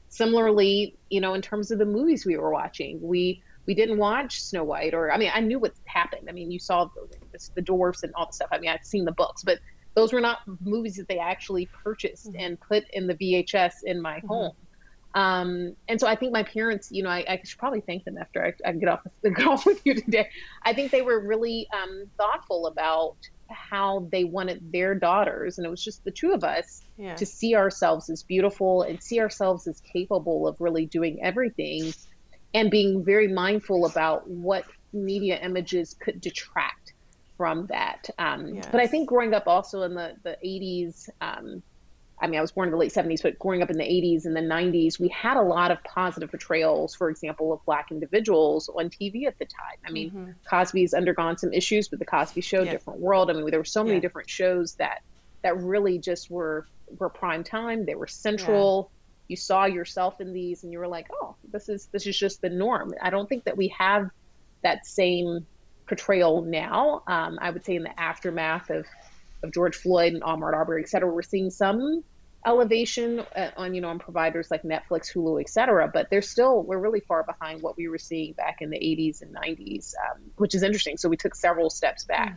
similarly 0.10 0.96
you 1.10 1.20
know 1.20 1.34
in 1.34 1.42
terms 1.42 1.72
of 1.72 1.80
the 1.80 1.86
movies 1.86 2.28
we 2.28 2.38
were 2.38 2.52
watching 2.52 3.00
we 3.02 3.42
we 3.66 3.76
didn't 3.76 3.98
watch 3.98 4.42
Snow 4.42 4.64
White, 4.64 4.94
or 4.94 5.12
I 5.12 5.18
mean, 5.18 5.32
I 5.34 5.40
knew 5.40 5.60
what 5.60 5.74
happened. 5.86 6.28
I 6.30 6.32
mean, 6.32 6.52
you 6.52 6.60
saw 6.60 6.90
the, 7.32 7.50
the 7.56 7.62
dwarfs 7.62 8.04
and 8.04 8.14
all 8.16 8.28
the 8.28 8.34
stuff. 8.34 8.50
I 8.52 8.60
mean, 8.60 8.70
I'd 8.70 8.86
seen 8.86 9.06
the 9.06 9.12
books, 9.12 9.44
but 9.44 9.60
those 9.96 10.14
were 10.14 10.22
not 10.22 10.40
movies 10.62 10.96
that 10.96 11.08
they 11.08 11.20
actually 11.20 11.68
purchased 11.84 12.28
mm-hmm. 12.28 12.40
and 12.40 12.60
put 12.60 12.84
in 12.94 13.08
the 13.08 13.16
VHS 13.16 13.84
in 13.84 14.02
my 14.02 14.18
mm-hmm. 14.18 14.28
home. 14.28 14.54
Um, 15.14 15.76
and 15.90 16.00
so 16.00 16.08
I 16.08 16.16
think 16.16 16.32
my 16.32 16.44
parents, 16.44 16.90
you 16.90 17.04
know, 17.04 17.10
I, 17.10 17.26
I 17.28 17.42
should 17.44 17.60
probably 17.60 17.82
thank 17.82 18.06
them 18.06 18.18
after 18.18 18.46
I, 18.46 18.70
I, 18.70 18.72
get 18.72 18.88
off 18.88 19.02
get 19.24 19.46
off 19.46 19.66
with 19.66 19.82
you 19.86 19.96
today. 19.96 20.30
I 20.64 20.74
think 20.74 20.92
they 20.92 21.02
were 21.02 21.20
really 21.20 21.68
um, 21.74 22.06
thoughtful 22.18 22.68
about 22.68 23.18
how 23.50 24.08
they 24.12 24.24
wanted 24.24 24.72
their 24.72 24.96
daughters, 24.96 25.58
and 25.58 25.68
it 25.68 25.70
was 25.70 25.84
just 25.84 26.06
the 26.06 26.12
two 26.12 26.32
of 26.32 26.46
us, 26.46 26.82
Yeah. 26.98 27.16
to 27.16 27.26
see 27.26 27.56
ourselves 27.56 28.10
as 28.10 28.24
beautiful 28.24 28.84
and 28.84 29.04
see 29.04 29.20
ourselves 29.20 29.68
as 29.68 29.82
capable 29.82 30.48
of 30.48 30.62
really 30.62 30.86
doing 30.86 31.22
everything 31.22 31.94
and 32.54 32.72
being 32.72 33.04
very 33.04 33.28
mindful 33.28 33.86
about 33.86 34.30
what 34.30 34.64
media 34.94 35.38
images 35.42 35.94
could 35.94 36.22
detract 36.22 36.81
from 37.42 37.66
that. 37.70 38.08
Um, 38.20 38.54
But 38.72 38.82
I 38.82 38.86
think 38.86 39.10
growing 39.10 39.34
up 39.34 39.48
also 39.48 39.82
in 39.82 39.96
the, 39.96 40.14
the 40.24 40.38
80s, 40.46 41.10
um, 41.22 41.64
I 42.22 42.28
mean, 42.28 42.38
I 42.38 42.42
was 42.42 42.52
born 42.52 42.68
in 42.68 42.72
the 42.72 42.78
late 42.78 42.94
70s, 42.94 43.24
but 43.24 43.40
growing 43.40 43.64
up 43.64 43.72
in 43.72 43.80
the 43.80 43.84
80s 43.84 44.26
and 44.26 44.36
the 44.36 44.42
90s, 44.42 45.00
we 45.00 45.08
had 45.08 45.38
a 45.38 45.42
lot 45.42 45.72
of 45.72 45.80
positive 45.84 46.30
portrayals, 46.30 46.94
for 46.94 47.10
example, 47.10 47.52
of 47.52 47.60
Black 47.66 47.88
individuals 47.90 48.70
on 48.70 48.92
TV 48.92 49.26
at 49.26 49.34
the 49.40 49.46
time. 49.46 49.80
I 49.88 49.92
mean, 49.92 50.12
Cosby's 50.48 50.94
undergone 50.94 51.40
some 51.40 51.52
issues, 51.52 51.90
but 51.90 51.98
the 51.98 52.06
Cosby 52.06 52.42
Show, 52.42 52.64
Yeah. 52.64 52.70
different 52.74 53.00
world. 53.00 53.32
I 53.32 53.34
mean, 53.34 53.50
there 53.50 53.60
were 53.60 53.66
so 53.66 53.84
many 53.84 53.96
Yeah. 53.96 54.02
different 54.02 54.30
shows 54.30 54.76
that 54.78 55.00
that 55.42 55.58
really 55.58 55.98
just 55.98 56.30
were 56.30 56.68
were 57.00 57.10
prime 57.10 57.44
time. 57.44 57.88
They 57.88 57.96
were 57.96 58.06
central. 58.06 58.92
You 59.30 59.36
saw 59.36 59.66
yourself 59.66 60.22
in 60.22 60.32
these, 60.32 60.62
and 60.64 60.72
you 60.72 60.78
were 60.78 60.88
like, 60.88 61.08
"Oh, 61.24 61.38
this 61.52 61.70
is 61.70 61.90
this 61.92 62.06
is 62.06 62.16
just 62.20 62.40
the 62.42 62.50
norm." 62.52 62.94
I 63.02 63.10
don't 63.10 63.28
think 63.28 63.46
that 63.46 63.58
we 63.58 63.70
have 63.80 64.04
that 64.62 64.86
same 64.86 65.48
portrayal 65.96 66.42
now. 66.42 67.04
Um, 67.06 67.38
I 67.42 67.50
would 67.52 67.66
say 67.66 67.76
in 67.76 67.84
the 67.84 68.00
aftermath 68.00 68.70
of 68.70 68.86
of 69.44 69.52
George 69.52 69.76
Floyd 69.76 70.14
and 70.14 70.22
Ahmaud 70.24 70.54
Arbery, 70.54 70.84
et 70.84 70.90
cetera, 70.90 71.12
we're 71.14 71.22
seeing 71.22 71.50
some 71.50 72.04
elevation 72.46 73.20
uh, 73.36 73.50
on 73.58 73.74
you 73.76 73.82
know 73.82 73.90
on 73.90 74.00
providers 74.00 74.48
like 74.50 74.64
Netflix, 74.64 75.12
Hulu, 75.14 75.42
et 75.42 75.50
cetera. 75.50 75.90
But 75.94 76.10
they're 76.10 76.22
still 76.22 76.64
we're 76.64 76.78
really 76.80 77.02
far 77.02 77.24
behind 77.24 77.62
what 77.62 77.76
we 77.76 77.90
were 77.90 77.98
seeing 77.98 78.32
back 78.34 78.62
in 78.62 78.70
the 78.70 78.78
80s 78.78 79.22
and 79.22 79.36
90s, 79.36 79.94
um, 80.10 80.22
which 80.38 80.56
is 80.56 80.64
interesting. 80.64 80.96
So 80.96 81.10
we 81.10 81.18
took 81.18 81.36
several 81.36 81.70
steps 81.70 82.06
back. 82.06 82.36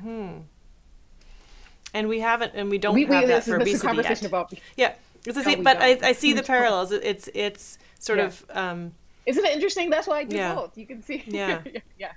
and 1.95 2.09
we 2.09 2.19
haven't, 2.21 2.53
and 2.57 2.71
we 2.71 2.79
don't 2.79 2.95
We, 2.95 3.05
we 3.05 3.14
have 3.14 3.29
that 3.29 3.45
this, 3.45 3.55
for 3.55 3.61
is, 3.61 3.64
this 3.73 3.85
a 3.85 3.87
obesity 3.87 3.87
conversation 3.87 4.25
yet. 4.25 4.29
about. 4.29 4.55
yeah, 4.77 4.95
it's 5.27 5.37
the 5.37 5.45
same, 5.45 5.59
we 5.59 5.64
but 5.64 5.77
I. 5.81 5.99
I 6.03 6.12
see 6.12 6.33
the 6.33 6.43
parallels. 6.55 6.90
It's 6.90 7.29
it's 7.35 7.79
sort 8.01 8.19
Yeah. 8.19 8.25
of 8.27 8.45
um, 8.51 8.93
Isn't 9.27 9.45
it 9.45 9.53
interesting? 9.55 9.90
That's 9.90 10.07
why 10.09 10.19
I 10.21 10.25
do 10.25 10.37
Yeah. 10.37 10.55
both. 10.55 10.77
You 10.77 10.87
can 10.87 11.03
see. 11.03 11.23
Yeah. 11.27 11.62
yeah. 11.99 12.12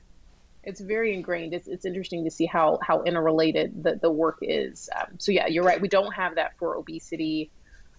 It's 0.67 0.81
very 0.81 1.13
ingrained. 1.13 1.53
It's, 1.53 1.67
it's 1.67 1.85
interesting 1.85 2.25
to 2.25 2.31
see 2.31 2.45
how 2.45 2.77
how 2.85 3.03
interrelated 3.03 3.83
the, 3.83 3.95
the 3.95 4.11
work 4.11 4.39
is. 4.41 4.89
Um, 4.95 5.17
so 5.17 5.31
yeah, 5.31 5.47
you're 5.47 5.63
right. 5.63 5.79
We 5.81 5.87
don't 5.87 6.13
have 6.13 6.35
that 6.35 6.57
for 6.59 6.75
obesity. 6.75 7.49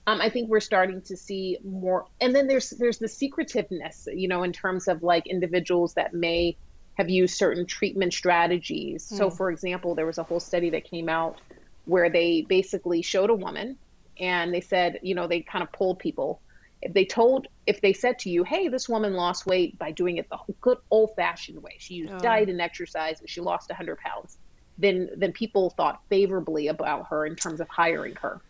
Um, 0.06 0.20
I 0.20 0.28
think 0.30 0.48
we're 0.48 0.60
starting 0.60 1.00
to 1.02 1.16
see 1.16 1.58
more, 1.64 2.06
and 2.20 2.34
then 2.34 2.46
there's 2.46 2.70
there's 2.70 2.98
the 2.98 3.08
secretiveness, 3.08 4.06
you 4.14 4.28
know, 4.28 4.42
in 4.42 4.52
terms 4.52 4.86
of 4.86 5.02
like 5.02 5.26
individuals 5.26 5.94
that 5.94 6.12
may 6.12 6.56
have 6.98 7.08
used 7.08 7.36
certain 7.36 7.64
treatment 7.64 8.12
strategies. 8.12 9.04
So, 9.04 9.30
for 9.30 9.50
example, 9.50 9.94
there 9.94 10.06
was 10.06 10.18
a 10.18 10.22
whole 10.22 10.40
study 10.40 10.70
that 10.70 10.84
came 10.84 11.08
out 11.08 11.40
where 11.84 12.10
they 12.10 12.42
basically 12.42 13.02
showed 13.02 13.30
a 13.30 13.34
woman, 13.34 13.78
and 14.18 14.52
they 14.52 14.60
said, 14.60 14.98
you 15.02 15.14
know, 15.14 15.26
they 15.26 15.40
kind 15.40 15.62
of 15.62 15.72
polled 15.72 15.98
people. 16.00 16.40
If 16.82 16.94
they 16.94 17.04
told, 17.04 17.46
if 17.66 17.80
they 17.80 17.92
said 17.92 18.18
to 18.20 18.30
you, 18.30 18.44
"Hey, 18.44 18.68
this 18.68 18.88
woman 18.88 19.14
lost 19.14 19.46
weight 19.46 19.78
by 19.78 19.92
doing 19.92 20.18
it 20.18 20.26
the 20.30 20.38
good 20.62 20.78
old-fashioned 20.90 21.62
way. 21.62 21.72
She 21.78 21.94
used 21.94 22.14
Oh. 22.14 22.20
diet 22.20 22.48
and 22.50 22.60
exercise, 22.60 23.20
and 23.20 23.28
she 23.30 23.40
lost 23.40 23.70
100 23.70 23.98
pounds," 23.98 24.38
then 24.78 25.10
then 25.16 25.32
people 25.32 25.70
thought 25.70 26.00
favorably 26.10 26.68
about 26.68 27.06
her 27.10 27.26
in 27.26 27.36
terms 27.36 27.60
of 27.60 27.68
hiring 27.70 28.16
her 28.22 28.40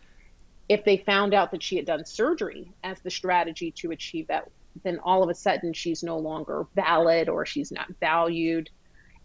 if 0.69 0.83
they 0.85 0.97
found 0.97 1.33
out 1.33 1.51
that 1.51 1.63
she 1.63 1.75
had 1.75 1.85
done 1.85 2.05
surgery 2.05 2.73
as 2.83 2.99
the 3.01 3.11
strategy 3.11 3.73
to 3.77 3.91
achieve 3.91 4.25
that, 4.29 4.45
then 4.83 4.99
all 5.03 5.23
of 5.23 5.29
a 5.29 5.35
sudden 5.35 5.73
she's 5.73 6.03
no 6.03 6.17
longer 6.17 6.65
valid 6.75 7.29
or 7.29 7.45
she's 7.45 7.71
not 7.71 7.87
valued. 7.99 8.69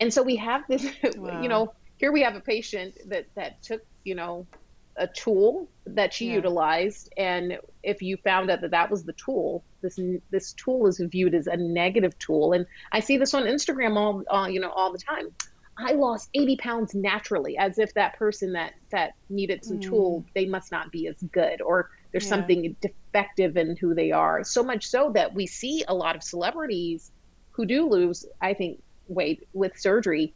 And 0.01 0.13
so 0.13 0.23
we 0.23 0.37
have 0.37 0.63
this, 0.69 0.87
Wow. 1.17 1.43
you 1.43 1.49
know, 1.49 1.69
here 1.97 2.13
we 2.13 2.23
have 2.23 2.37
a 2.37 2.41
patient 2.41 2.95
that 3.09 3.27
that 3.37 3.63
took, 3.63 3.83
you 4.05 4.15
know, 4.15 4.49
a 4.97 5.09
tool 5.09 5.69
that 5.87 6.13
she 6.15 6.29
Yeah. 6.29 6.35
utilized, 6.35 7.13
and 7.17 7.59
if 7.83 8.01
you 8.03 8.17
found 8.19 8.51
out 8.51 8.61
that 8.61 8.71
that 8.71 8.91
was 8.91 9.05
the 9.05 9.15
tool, 9.25 9.65
this 9.83 9.99
this 10.31 10.53
tool 10.55 10.87
is 10.87 11.01
viewed 11.11 11.35
as 11.35 11.47
a 11.47 11.57
negative 11.57 12.17
tool. 12.19 12.53
And 12.53 12.67
I 12.93 13.01
see 13.01 13.17
this 13.17 13.35
on 13.35 13.45
Instagram 13.45 13.97
all, 13.97 14.23
all 14.31 14.49
you 14.49 14.61
know, 14.61 14.71
all 14.71 14.93
the 14.93 14.99
time. 14.99 15.35
I 15.77 15.93
lost 15.93 16.29
80 16.35 16.57
pounds 16.59 16.95
naturally, 16.95 17.59
as 17.59 17.79
if 17.79 17.93
that 17.95 18.17
person 18.17 18.53
that 18.53 18.75
that 18.93 19.13
needed 19.29 19.65
some 19.65 19.81
tool, 19.81 20.21
mm. 20.23 20.27
they 20.35 20.47
must 20.47 20.71
not 20.71 20.93
be 20.93 21.09
as 21.09 21.17
good, 21.33 21.61
or 21.61 21.91
there's 22.13 22.25
Yeah. 22.25 22.31
something 22.31 22.77
defective 22.81 23.57
in 23.57 23.77
who 23.81 23.95
they 23.95 24.13
are. 24.13 24.45
So 24.45 24.63
much 24.63 24.87
so 24.87 25.11
that 25.15 25.35
we 25.35 25.47
see 25.49 25.85
a 25.89 25.95
lot 25.95 26.15
of 26.15 26.23
celebrities 26.23 27.11
who 27.57 27.67
do 27.67 27.89
lose, 27.89 28.25
I 28.41 28.55
think, 28.55 28.81
weight 29.09 29.41
with 29.53 29.77
surgery. 29.77 30.35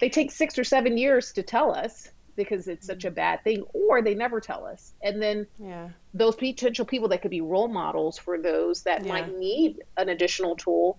They 0.00 0.08
take 0.08 0.30
six 0.30 0.58
or 0.58 0.64
seven 0.64 0.96
years 0.96 1.32
to 1.32 1.42
tell 1.42 1.74
us 1.74 2.08
because 2.44 2.68
it's 2.68 2.86
such 2.86 3.00
mm-hmm. 3.00 3.08
a 3.08 3.12
bad 3.12 3.44
thing, 3.44 3.62
or 3.72 4.02
they 4.02 4.14
never 4.14 4.40
tell 4.40 4.64
us. 4.64 4.92
And 5.02 5.20
then 5.20 5.46
yeah, 5.58 5.90
those 6.14 6.36
potential 6.36 6.84
people 6.84 7.08
that 7.08 7.22
could 7.22 7.30
be 7.30 7.40
role 7.40 7.68
models 7.68 8.18
for 8.18 8.38
those 8.38 8.82
that 8.82 9.04
Yeah. 9.04 9.12
might 9.12 9.38
need 9.38 9.82
an 9.96 10.08
additional 10.08 10.56
tool 10.56 10.98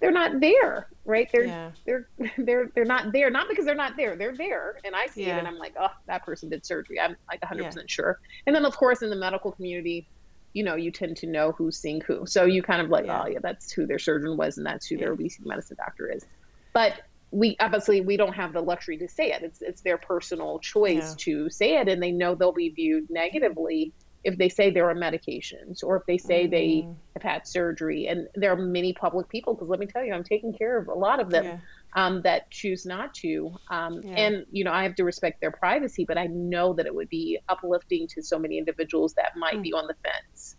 they're 0.00 0.10
not 0.10 0.40
there 0.40 0.88
right? 1.04 1.28
They're 1.32 1.44
Yeah. 1.44 1.70
they're 1.86 2.08
they're 2.38 2.70
they're 2.74 2.84
not 2.84 3.12
there. 3.12 3.30
Not 3.30 3.48
because 3.48 3.64
they're 3.64 3.74
not 3.74 3.96
there. 3.96 4.16
They're 4.16 4.36
there 4.36 4.78
and 4.84 4.94
i 4.94 5.06
see 5.06 5.24
it 5.24 5.36
and 5.36 5.46
i'm 5.46 5.58
like 5.58 5.74
oh 5.78 5.88
that 6.06 6.24
person 6.24 6.48
did 6.48 6.64
surgery. 6.64 7.00
I'm 7.00 7.16
like 7.30 7.40
100% 7.40 7.88
sure. 7.88 8.18
And 8.46 8.54
then 8.54 8.64
of 8.64 8.76
course 8.76 9.02
in 9.02 9.10
the 9.10 9.16
medical 9.16 9.52
community 9.52 10.08
you 10.52 10.64
know 10.64 10.74
you 10.74 10.90
tend 10.90 11.16
to 11.18 11.26
know 11.26 11.52
who's 11.52 11.78
seeing 11.78 12.00
who. 12.00 12.26
So 12.26 12.44
you 12.44 12.62
kind 12.62 12.80
of 12.82 12.88
like 12.88 13.06
oh 13.08 13.26
yeah 13.26 13.38
that's 13.42 13.72
who 13.72 13.86
their 13.86 13.98
surgeon 13.98 14.36
was 14.36 14.56
and 14.56 14.66
that's 14.66 14.86
who 14.86 14.96
their 14.96 15.12
obesity 15.12 15.48
medicine 15.48 15.76
doctor 15.78 16.10
is. 16.10 16.24
But 16.72 17.00
we 17.32 17.56
obviously 17.60 18.00
we 18.00 18.16
don't 18.16 18.34
have 18.34 18.52
the 18.52 18.60
luxury 18.60 18.98
to 18.98 19.08
say 19.08 19.32
it 19.32 19.42
it's 19.42 19.58
it's 19.62 19.82
their 19.82 19.98
personal 19.98 20.58
choice 20.60 21.14
Yeah. 21.14 21.14
to 21.14 21.48
say 21.50 21.76
it 21.78 21.88
and 21.88 22.02
they 22.02 22.10
know 22.12 22.34
they'll 22.34 22.52
be 22.52 22.70
viewed 22.74 23.04
negatively 23.10 23.94
if 24.24 24.36
they 24.38 24.48
say 24.48 24.70
they're 24.70 24.90
on 24.90 24.96
medications 24.96 25.78
or 25.84 25.96
if 25.96 26.02
they 26.06 26.18
say 26.18 26.46
they 26.46 26.88
Mm. 26.88 26.96
have 27.14 27.22
had 27.22 27.46
surgery 27.46 28.06
and 28.06 28.28
there 28.34 28.52
are 28.52 28.56
many 28.56 28.92
public 28.92 29.28
people 29.28 29.54
because 29.54 29.68
let 29.68 29.80
me 29.80 29.86
tell 29.86 30.04
you 30.04 30.12
i'm 30.12 30.24
taking 30.24 30.52
care 30.56 30.78
of 30.78 30.88
a 30.88 30.94
lot 30.94 31.20
of 31.20 31.30
them 31.30 31.44
Yeah. 31.44 31.58
um, 31.96 32.22
that 32.22 32.50
choose 32.50 32.86
not 32.86 33.12
to 33.14 33.56
um, 33.70 34.04
Yeah. 34.04 34.14
and 34.16 34.44
you 34.50 34.64
know 34.64 34.72
i 34.72 34.82
have 34.84 34.94
to 34.96 35.04
respect 35.04 35.40
their 35.40 35.50
privacy 35.52 36.04
but 36.06 36.18
i 36.18 36.26
know 36.28 36.74
that 36.74 36.86
it 36.86 36.94
would 36.94 37.08
be 37.08 37.38
uplifting 37.48 38.06
to 38.14 38.22
so 38.22 38.38
many 38.38 38.58
individuals 38.58 39.14
that 39.16 39.32
might 39.36 39.52
Hmm. 39.52 39.62
be 39.62 39.72
on 39.72 39.86
the 39.86 39.94
fence 40.04 40.56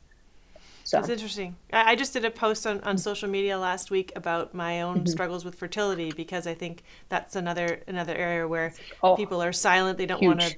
so 0.84 0.98
That's 0.98 1.10
interesting. 1.10 1.56
I 1.72 1.92
I 1.92 1.96
just 1.96 2.14
did 2.14 2.26
a 2.26 2.32
post 2.32 2.66
on, 2.68 2.80
on 2.82 2.98
social 2.98 3.30
media 3.30 3.58
last 3.58 3.92
week 3.92 4.12
about 4.16 4.54
my 4.54 4.82
own 4.82 4.98
Mm-hmm. 4.98 5.06
struggles 5.08 5.46
with 5.46 5.56
fertility 5.56 6.12
because 6.12 6.48
I 6.48 6.54
think 6.54 6.84
that's 7.10 7.36
another 7.36 7.82
another 7.88 8.16
area 8.16 8.48
where 8.48 8.74
Oh, 9.04 9.16
people 9.16 9.42
are 9.42 9.54
silent. 9.54 9.98
They 9.98 10.06
don't 10.06 10.24
want 10.24 10.42
to 10.42 10.56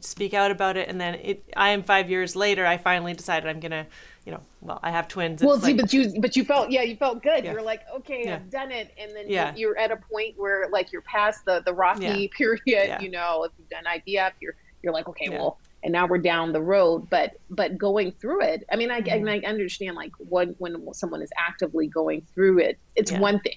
speak 0.00 0.32
out 0.34 0.50
about 0.50 0.76
it. 0.76 0.88
And 0.88 1.00
then 1.00 1.14
it, 1.16 1.44
I 1.56 1.70
am 1.70 1.82
five 1.82 2.08
years 2.10 2.34
later. 2.34 2.64
I 2.66 2.78
finally 2.78 3.12
decided 3.12 3.48
I'm 3.48 3.60
gonna, 3.60 3.86
you 4.24 4.32
know, 4.32 4.40
well, 4.62 4.80
I 4.82 4.90
have 4.90 5.06
twins. 5.08 5.42
well 5.42 5.58
see 5.58 5.72
like- 5.72 5.76
but 5.82 5.92
you 5.92 6.20
but 6.20 6.36
you 6.36 6.44
felt 6.44 6.70
yeah 6.70 6.82
you 6.82 6.96
felt 6.96 7.22
good 7.22 7.44
Yeah. 7.44 7.50
you 7.50 7.56
were 7.56 7.62
like 7.62 7.82
okay 7.96 8.22
Yeah. 8.24 8.36
i've 8.36 8.50
done 8.50 8.70
it 8.70 8.92
and 8.98 9.14
then 9.14 9.26
Yeah. 9.28 9.52
you're 9.56 9.76
at 9.76 9.90
a 9.90 9.96
point 9.96 10.34
where 10.38 10.68
like 10.70 10.92
you're 10.92 11.02
past 11.02 11.44
the 11.44 11.60
the 11.66 11.74
rocky 11.74 12.28
period 12.38 13.02
you 13.02 13.10
know 13.10 13.44
if 13.44 13.52
you've 13.58 13.68
done 13.68 13.84
ivf 13.84 14.32
you're 14.40 14.54
you're 14.82 14.92
like 14.92 15.08
okay 15.08 15.28
well 15.28 15.58
and 15.82 15.92
now 15.92 16.06
we're 16.06 16.18
down 16.18 16.52
the 16.52 16.62
road 16.62 17.08
but 17.10 17.32
but 17.50 17.76
going 17.78 18.12
through 18.12 18.42
it 18.42 18.64
i 18.72 18.76
mean 18.76 18.90
i, 18.90 19.00
Mm-hmm. 19.00 19.28
I, 19.28 19.40
I 19.44 19.48
understand 19.48 19.96
like 19.96 20.12
when 20.18 20.54
when 20.58 20.74
someone 20.94 21.22
is 21.22 21.30
actively 21.36 21.86
going 21.88 22.26
through 22.34 22.58
it 22.60 22.78
it's 22.94 23.10
Yeah. 23.12 23.20
one 23.20 23.40
thing 23.40 23.54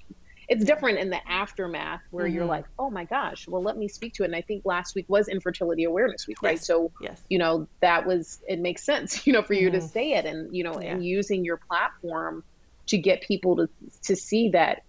it's 0.48 0.64
different 0.64 1.00
in 1.00 1.10
the 1.10 1.20
aftermath 1.28 2.02
where 2.12 2.28
you're 2.28 2.46
Mhm. 2.46 2.50
like 2.50 2.66
oh 2.78 2.90
my 2.90 3.06
gosh 3.06 3.48
well 3.48 3.64
let 3.64 3.78
me 3.78 3.88
speak 3.88 4.14
to 4.16 4.24
it 4.24 4.28
and 4.28 4.36
i 4.36 4.42
think 4.42 4.64
last 4.66 4.96
week 4.96 5.06
was 5.08 5.28
infertility 5.28 5.84
awareness 5.86 6.28
week 6.28 6.42
right 6.42 6.60
so 6.64 6.92
yes. 7.02 7.22
you 7.30 7.38
know 7.38 7.68
that 7.82 8.06
was 8.06 8.40
it 8.48 8.60
makes 8.60 8.84
sense 8.84 9.26
you 9.28 9.34
know 9.34 9.42
for 9.42 9.54
you 9.54 9.70
to 9.72 9.78
Mhm. 9.80 9.90
say 9.92 10.12
it 10.14 10.26
and 10.26 10.56
you 10.56 10.64
know 10.64 10.80
Yeah. 10.82 10.94
and 10.94 11.06
using 11.06 11.44
your 11.46 11.58
platform 11.70 12.44
to 12.88 12.98
get 12.98 13.22
people 13.24 13.56
to 13.58 13.70
to 14.04 14.16
see 14.16 14.50
that 14.50 14.84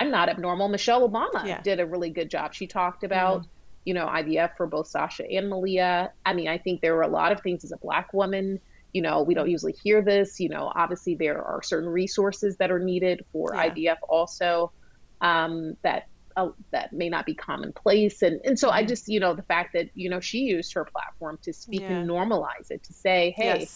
i'm 0.00 0.10
not 0.10 0.28
abnormal 0.28 0.68
michelle 0.68 1.08
obama 1.08 1.44
Yeah. 1.46 1.60
did 1.62 1.80
a 1.80 1.86
really 1.86 2.10
good 2.10 2.30
job 2.30 2.54
she 2.54 2.66
talked 2.66 3.02
about 3.04 3.46
you 3.88 3.94
know 3.94 4.06
ivf 4.06 4.50
for 4.56 4.66
both 4.66 4.88
sasha 4.88 5.24
and 5.30 5.48
malia 5.48 6.10
i 6.26 6.32
mean 6.34 6.48
i 6.48 6.58
think 6.58 6.80
there 6.80 6.94
were 6.96 7.02
a 7.10 7.16
lot 7.20 7.32
of 7.32 7.40
things 7.42 7.64
as 7.64 7.72
a 7.72 7.78
black 7.82 8.08
woman 8.12 8.58
you 8.92 9.02
know 9.02 9.22
we 9.22 9.34
don't 9.34 9.50
usually 9.50 9.74
hear 9.82 10.02
this 10.02 10.40
you 10.40 10.48
know 10.48 10.70
obviously 10.74 11.16
there 11.18 11.42
are 11.42 11.62
certain 11.62 11.88
resources 11.88 12.56
that 12.60 12.70
are 12.70 12.80
needed 12.92 13.20
for 13.32 13.54
Yeah. 13.54 13.74
ivf 13.74 13.96
also 14.08 14.72
um, 15.20 15.74
that 15.84 16.04
uh, 16.36 16.50
that 16.72 16.92
may 16.92 17.08
not 17.08 17.26
be 17.26 17.34
commonplace 17.34 18.22
and 18.22 18.40
and 18.44 18.58
so 18.58 18.70
i 18.70 18.84
just 18.84 19.04
you 19.08 19.20
know 19.20 19.34
the 19.34 19.42
fact 19.44 19.70
that 19.74 19.86
you 19.94 20.08
know 20.10 20.20
she 20.20 20.38
used 20.40 20.72
her 20.74 20.86
platform 20.94 21.38
to 21.42 21.52
speak 21.52 21.84
Yeah. 21.88 21.94
and 21.96 22.08
normalize 22.08 22.68
it 22.70 22.82
to 22.84 22.94
say 22.94 23.34
hey 23.36 23.60
Yes. 23.60 23.74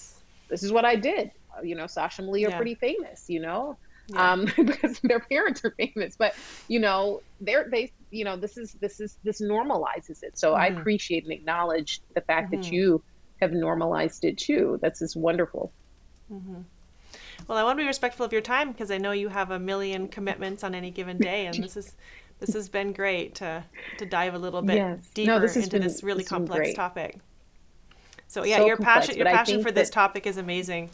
this 0.50 0.62
is 0.62 0.72
what 0.72 0.84
i 0.84 0.96
did 0.96 1.30
Uh, 1.58 1.62
you 1.62 1.74
know 1.74 1.86
sasha 1.86 2.22
and 2.22 2.26
malia 2.28 2.48
Yeah. 2.48 2.54
are 2.54 2.56
pretty 2.56 2.76
famous 2.76 3.24
you 3.28 3.40
know 3.40 3.76
Yeah. 4.08 4.20
um 4.20 4.44
because 4.56 5.00
their 5.02 5.20
parents 5.20 5.62
are 5.64 5.74
famous 5.78 6.14
but 6.18 6.34
you 6.68 6.80
know 6.80 7.20
they're 7.40 7.66
they 7.72 7.90
you 8.12 8.24
know 8.24 8.36
this 8.36 8.56
is 8.56 8.74
this 8.80 9.00
is 9.00 9.18
this 9.24 9.40
normalizes 9.40 10.22
it 10.22 10.38
so 10.38 10.54
i 10.54 10.68
Mhm. 10.70 10.78
appreciate 10.78 11.24
and 11.24 11.32
acknowledge 11.32 12.00
the 12.14 12.20
fact 12.20 12.48
Mhm. 12.48 12.50
that 12.62 12.70
you 12.72 13.02
have 13.40 13.52
normalized 13.52 14.24
it 14.24 14.36
too 14.38 14.78
that's 14.82 15.00
just 15.00 15.16
wonderful 15.16 15.72
Well, 17.48 17.58
I 17.58 17.62
want 17.64 17.78
to 17.78 17.82
be 17.82 17.86
respectful 17.86 18.24
of 18.24 18.32
your 18.32 18.40
time 18.40 18.70
because 18.72 18.90
I 18.90 18.96
know 18.98 19.10
you 19.12 19.28
have 19.28 19.50
a 19.50 19.58
million 19.58 20.08
commitments 20.08 20.62
on 20.64 20.74
any 20.74 20.90
given 20.90 21.18
day, 21.18 21.46
and 21.46 21.62
this 21.62 21.76
is 21.76 21.96
This 22.40 22.54
has 22.54 22.68
been 22.68 22.92
great 22.92 23.34
to 23.36 23.64
to 23.98 24.06
dive 24.06 24.34
a 24.34 24.38
little 24.38 24.62
bit 24.62 24.76
Yes. 24.76 25.10
deeper 25.14 25.32
No, 25.32 25.38
this 25.40 25.56
into 25.56 25.70
been- 25.70 25.82
this 25.82 26.02
really 26.02 26.22
this 26.22 26.28
complex 26.28 26.72
topic. 26.74 27.18
So 28.28 28.44
yeah, 28.44 28.58
So 28.58 28.66
your 28.66 28.76
complex, 28.76 29.06
passion 29.08 29.16
your 29.16 29.26
passion 29.26 29.62
for 29.62 29.70
this 29.72 29.90
topic 29.90 30.26
is 30.26 30.36
amazing. 30.38 30.90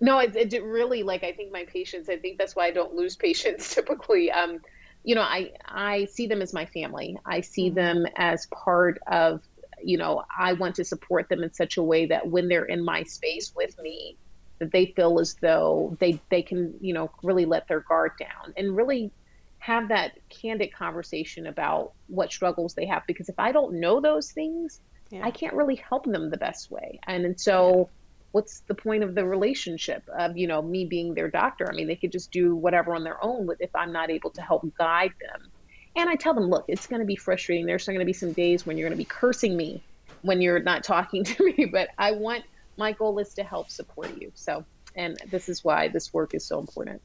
No, 0.00 0.18
it, 0.18 0.34
it 0.54 0.62
really 0.64 1.02
like 1.02 1.22
I 1.24 1.32
think 1.32 1.52
my 1.52 1.64
patients. 1.64 2.08
I 2.08 2.16
think 2.16 2.38
that's 2.38 2.56
why 2.56 2.66
I 2.66 2.70
don't 2.70 2.94
lose 2.94 3.16
patients 3.16 3.74
typically. 3.74 4.30
Um, 4.32 4.60
you 5.04 5.14
know, 5.14 5.22
I 5.22 5.50
I 5.66 6.06
see 6.06 6.26
them 6.26 6.42
as 6.42 6.52
my 6.52 6.66
family. 6.66 7.16
I 7.26 7.40
see 7.40 7.70
Mm-hmm. 7.70 7.74
them 7.74 8.06
as 8.16 8.46
part 8.64 8.98
of. 9.10 9.40
You 9.82 9.96
know, 9.96 10.22
I 10.38 10.52
want 10.54 10.74
to 10.76 10.84
support 10.84 11.28
them 11.30 11.42
in 11.42 11.54
such 11.54 11.78
a 11.78 11.82
way 11.82 12.06
that 12.06 12.26
when 12.28 12.48
they're 12.48 12.66
in 12.66 12.84
my 12.84 13.02
space 13.04 13.50
with 13.56 13.70
me, 13.78 14.18
that 14.60 14.72
they 14.72 14.92
feel 14.96 15.18
as 15.20 15.36
though 15.40 15.96
they 16.00 16.22
they 16.30 16.42
can 16.42 16.74
you 16.80 16.94
know 16.94 17.10
really 17.22 17.46
let 17.46 17.64
their 17.68 17.84
guard 17.88 18.12
down 18.20 18.52
and 18.56 18.76
really 18.76 19.12
have 19.58 19.88
that 19.88 20.12
candid 20.42 20.70
conversation 20.74 21.46
about 21.46 21.92
what 22.06 22.32
struggles 22.32 22.74
they 22.74 22.86
have. 22.86 23.02
Because 23.06 23.28
if 23.28 23.34
I 23.38 23.52
don't 23.52 23.80
know 23.80 24.00
those 24.00 24.32
things, 24.32 24.80
Yeah. 25.10 25.22
I 25.22 25.30
can't 25.30 25.54
really 25.54 25.76
help 25.88 26.04
them 26.04 26.30
the 26.30 26.36
best 26.38 26.70
way. 26.70 26.98
And, 27.06 27.24
and 27.24 27.38
so, 27.40 27.90
what's 28.32 28.60
the 28.60 28.74
point 28.74 29.02
of 29.02 29.14
the 29.14 29.24
relationship 29.24 30.02
of 30.16 30.36
you 30.36 30.46
know 30.46 30.62
me 30.62 30.84
being 30.84 31.14
their 31.14 31.28
doctor? 31.28 31.68
I 31.70 31.74
mean, 31.74 31.88
they 31.88 31.96
could 31.96 32.12
just 32.12 32.30
do 32.30 32.54
whatever 32.54 32.94
on 32.94 33.04
their 33.04 33.22
own 33.24 33.48
if 33.58 33.74
I'm 33.74 33.92
not 33.92 34.10
able 34.10 34.30
to 34.30 34.42
help 34.42 34.64
guide 34.76 35.12
them. 35.20 35.50
And 35.96 36.08
I 36.08 36.14
tell 36.14 36.34
them, 36.34 36.44
look, 36.44 36.66
it's 36.68 36.86
going 36.86 37.00
to 37.00 37.06
be 37.06 37.16
frustrating. 37.16 37.66
There's 37.66 37.84
going 37.84 37.98
to 37.98 38.04
be 38.04 38.12
some 38.12 38.32
days 38.32 38.64
when 38.64 38.78
you're 38.78 38.88
going 38.88 38.96
to 38.96 39.04
be 39.04 39.08
cursing 39.08 39.56
me 39.56 39.82
when 40.22 40.40
you're 40.40 40.60
not 40.60 40.84
talking 40.84 41.24
to 41.24 41.44
me, 41.44 41.66
but 41.66 41.88
I 41.98 42.12
want 42.12 42.44
my 42.76 42.92
goal 42.92 43.18
is 43.18 43.34
to 43.34 43.42
help 43.42 43.70
support 43.70 44.20
you. 44.20 44.32
So, 44.34 44.64
and 44.94 45.18
this 45.30 45.48
is 45.48 45.64
why 45.64 45.88
this 45.88 46.12
work 46.12 46.34
is 46.34 46.44
so 46.44 46.58
important. 46.58 47.02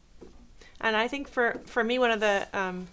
And 0.82 0.96
I 0.96 1.08
think 1.08 1.28
for 1.28 1.60
for 1.66 1.84
me, 1.84 2.00
one 2.00 2.12
of 2.12 2.20
the 2.20 2.48
um, 2.54 2.88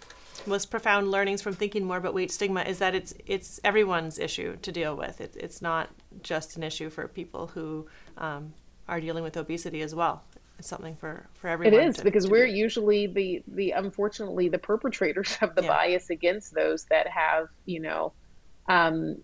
most 0.46 0.70
profound 0.70 1.10
learnings 1.10 1.42
from 1.42 1.54
thinking 1.54 1.84
more 1.84 1.98
about 1.98 2.14
weight 2.14 2.30
stigma 2.30 2.62
is 2.62 2.78
that 2.78 2.94
it's 2.94 3.14
it's 3.26 3.60
everyone's 3.64 4.18
issue 4.18 4.56
to 4.56 4.72
deal 4.72 4.96
with. 4.96 5.20
It, 5.20 5.36
it's 5.38 5.60
not 5.60 5.90
just 6.22 6.57
an 6.57 6.62
issue 6.62 6.90
for 6.90 7.09
people 7.09 7.48
who 7.48 7.87
um, 8.18 8.53
are 8.88 9.01
dealing 9.01 9.22
with 9.25 9.37
obesity 9.37 9.83
as 9.83 9.94
well. 9.94 10.22
It's 10.59 10.68
something 10.68 10.96
for 10.96 11.27
for 11.35 11.48
everyone. 11.48 11.81
It 11.81 11.87
is 11.88 11.96
to- 11.96 12.05
because 12.05 12.25
to 12.27 12.31
we're 12.31 12.46
do. 12.46 12.53
usually 12.53 13.07
the 13.07 13.42
the 13.48 13.70
unfortunately 13.72 14.48
the 14.48 14.59
perpetrators 14.59 15.37
of 15.42 15.55
the 15.55 15.62
Yeah. 15.62 15.68
bias 15.68 16.11
against 16.11 16.55
those 16.55 16.85
that 16.90 17.07
have 17.09 17.48
you 17.64 17.81
know 17.81 18.12
um, 18.68 19.16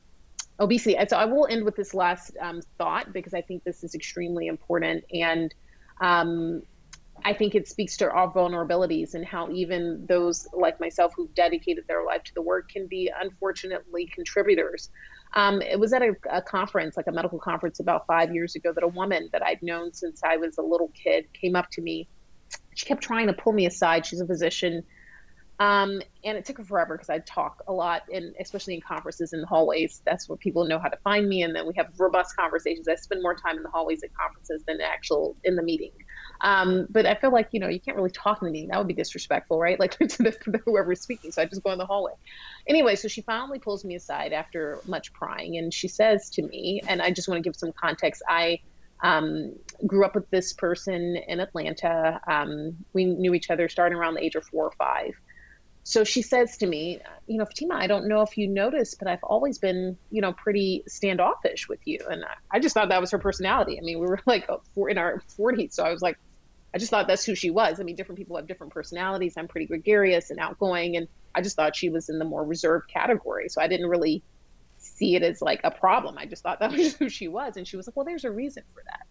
obesity. 0.59 0.96
And 0.96 1.09
so 1.09 1.16
I 1.16 1.27
will 1.27 1.46
end 1.48 1.64
with 1.64 1.77
this 1.77 1.94
last 1.94 2.37
um, 2.40 2.61
thought 2.79 3.12
because 3.12 3.35
I 3.35 3.42
think 3.42 3.62
this 3.64 3.85
is 3.85 3.94
extremely 3.94 4.46
important 4.48 5.05
and 5.12 5.55
um, 6.01 6.62
I 7.24 7.33
think 7.35 7.55
it 7.55 7.66
speaks 7.68 7.96
to 7.98 8.11
our 8.11 8.33
vulnerabilities 8.33 9.14
and 9.14 9.24
how 9.24 9.51
even 9.51 10.07
those 10.09 10.46
like 10.53 10.79
myself 10.81 11.12
who've 11.16 11.35
dedicated 11.35 11.85
their 11.88 12.05
life 12.05 12.22
to 12.24 12.35
the 12.35 12.42
work 12.42 12.68
can 12.70 12.87
be 12.87 13.11
unfortunately 13.20 14.07
contributors. 14.14 14.90
Um, 15.34 15.60
it 15.62 15.78
was 15.78 15.92
at 15.92 16.02
a, 16.02 16.14
a 16.30 16.42
conference, 16.42 16.96
like 16.96 17.06
a 17.06 17.12
medical 17.12 17.38
conference, 17.38 17.80
about 17.80 18.06
five 18.06 18.34
years 18.34 18.54
ago, 18.54 18.72
that 18.72 18.82
a 18.82 18.88
woman 18.88 19.28
that 19.32 19.42
I'd 19.42 19.62
known 19.62 19.92
since 19.92 20.22
I 20.24 20.36
was 20.36 20.58
a 20.58 20.62
little 20.62 20.90
kid 21.02 21.26
came 21.32 21.54
up 21.54 21.70
to 21.72 21.82
me. 21.82 22.08
She 22.74 22.86
kept 22.86 23.02
trying 23.02 23.26
to 23.26 23.32
pull 23.32 23.52
me 23.52 23.66
aside. 23.66 24.06
She's 24.06 24.20
a 24.20 24.26
physician. 24.26 24.84
Um, 25.60 26.00
and 26.22 26.38
it 26.38 26.44
took 26.44 26.58
her 26.58 26.64
forever 26.64 26.94
because 26.94 27.10
I'd 27.10 27.26
talk 27.26 27.62
a 27.66 27.72
lot, 27.72 28.02
and 28.12 28.34
especially 28.40 28.74
in 28.74 28.80
conferences 28.80 29.32
in 29.32 29.40
the 29.40 29.46
hallways. 29.46 30.02
That's 30.06 30.28
where 30.28 30.36
people 30.36 30.66
know 30.66 30.78
how 30.78 30.88
to 30.88 30.96
find 30.98 31.28
me, 31.28 31.42
and 31.42 31.54
then 31.54 31.66
we 31.66 31.74
have 31.76 31.88
robust 31.98 32.36
conversations. 32.36 32.86
I 32.88 32.94
spend 32.94 33.22
more 33.22 33.34
time 33.34 33.56
in 33.56 33.64
the 33.64 33.70
hallways 33.70 34.02
at 34.04 34.10
conferences 34.14 34.62
than 34.68 34.80
actual 34.80 35.36
in 35.42 35.56
the 35.56 35.62
meeting. 35.62 35.90
Um, 36.40 36.87
but 36.88 37.05
I 37.07 37.14
feel 37.16 37.33
like 37.33 37.48
you 37.53 37.61
know 37.61 37.68
you 37.68 37.81
can't 37.81 37.96
really 37.96 38.11
talk 38.11 38.40
the 38.40 38.51
meeting. 38.51 38.68
That 38.68 38.79
would 38.79 38.88
be 38.88 38.94
disrespectful, 38.94 39.59
right? 39.59 39.79
Like 39.88 39.98
to 39.98 40.22
the, 40.22 40.31
to 40.31 40.61
whoever's 40.64 41.03
speaking. 41.03 41.33
So 41.33 41.42
I 41.42 41.46
just 41.46 41.62
go 41.62 41.72
in 41.72 41.79
the 41.79 41.87
hallway. 41.87 42.12
Anyway, 42.66 42.96
so 42.96 43.09
she 43.09 43.22
finally 43.22 43.59
pulls 43.59 43.85
me 43.85 43.94
aside 43.94 44.33
after 44.33 44.83
much 44.87 45.12
prying, 45.12 45.57
and 45.57 45.72
she 45.72 45.88
says 45.88 46.31
to 46.31 46.42
me, 46.42 46.83
and 46.87 47.01
I 47.01 47.11
just 47.11 47.29
want 47.29 47.42
to 47.42 47.48
give 47.48 47.57
some 47.57 47.72
context. 47.81 48.22
I 48.29 48.59
um, 49.03 49.55
grew 49.87 50.05
up 50.05 50.14
with 50.14 50.29
this 50.31 50.53
person 50.53 51.16
in 51.29 51.40
Atlanta. 51.40 52.20
Um, 52.27 52.77
we 52.92 53.05
knew 53.05 53.35
each 53.35 53.51
other 53.51 53.68
starting 53.68 53.96
around 53.96 54.14
the 54.14 54.24
age 54.24 54.35
of 54.35 54.44
four 54.44 54.64
or 54.64 54.72
five. 54.72 55.12
So 55.88 56.05
she 56.05 56.20
says 56.20 56.59
to 56.59 56.66
me, 56.66 57.01
you 57.27 57.38
know, 57.38 57.46
Fatima, 57.46 57.77
I 57.77 57.87
don't 57.87 58.09
know 58.09 58.20
if 58.20 58.37
you 58.37 58.46
noticed, 58.46 58.96
but 58.98 59.09
I've 59.09 59.22
always 59.22 59.59
been, 59.59 59.96
you 60.11 60.20
know, 60.20 60.35
pretty 60.35 60.85
standoffish 60.87 61.66
with 61.66 61.81
you. 61.87 62.01
And 62.11 62.24
I, 62.24 62.57
I 62.57 62.61
just 62.61 62.74
thought 62.74 62.90
that 62.90 63.01
was 63.01 63.11
her 63.12 63.18
personality. 63.18 63.79
I 63.79 63.83
mean, 63.83 63.98
we 63.98 64.07
were 64.07 64.20
like 64.27 64.46
uh, 64.51 64.59
in 64.87 64.98
our 64.98 65.22
40s. 65.38 65.72
So 65.72 65.85
I 65.85 65.90
was 65.90 66.03
like, 66.03 66.18
I 66.74 66.78
just 66.78 66.90
thought 66.90 67.07
that's 67.07 67.24
who 67.24 67.35
she 67.35 67.50
was. 67.50 67.81
I 67.81 67.83
mean, 67.83 67.96
different 67.96 68.18
people 68.18 68.37
have 68.37 68.46
different 68.46 68.72
personalities. 68.72 69.35
I'm 69.37 69.48
pretty 69.48 69.66
gregarious 69.66 70.31
and 70.31 70.38
outgoing. 70.38 70.96
And 70.96 71.09
I 71.35 71.40
just 71.40 71.57
thought 71.57 71.74
she 71.74 71.88
was 71.88 72.09
in 72.09 72.18
the 72.18 72.24
more 72.24 72.44
reserved 72.44 72.88
category. 72.88 73.48
So 73.48 73.62
I 73.62 73.68
didn't 73.68 73.87
really 73.87 74.22
see 74.76 75.16
it 75.16 75.22
as 75.22 75.40
like 75.40 75.61
a 75.64 75.70
problem. 75.70 76.18
I 76.18 76.26
just 76.26 76.42
thought 76.42 76.61
that 76.61 76.72
was 76.76 76.94
who 76.94 77.09
she 77.09 77.28
was. 77.28 77.57
And 77.57 77.66
she 77.66 77.76
was 77.76 77.87
like, 77.87 77.96
well, 77.96 78.04
there's 78.04 78.24
a 78.24 78.31
reason 78.31 78.64
for 78.74 78.83
that. 78.87 79.07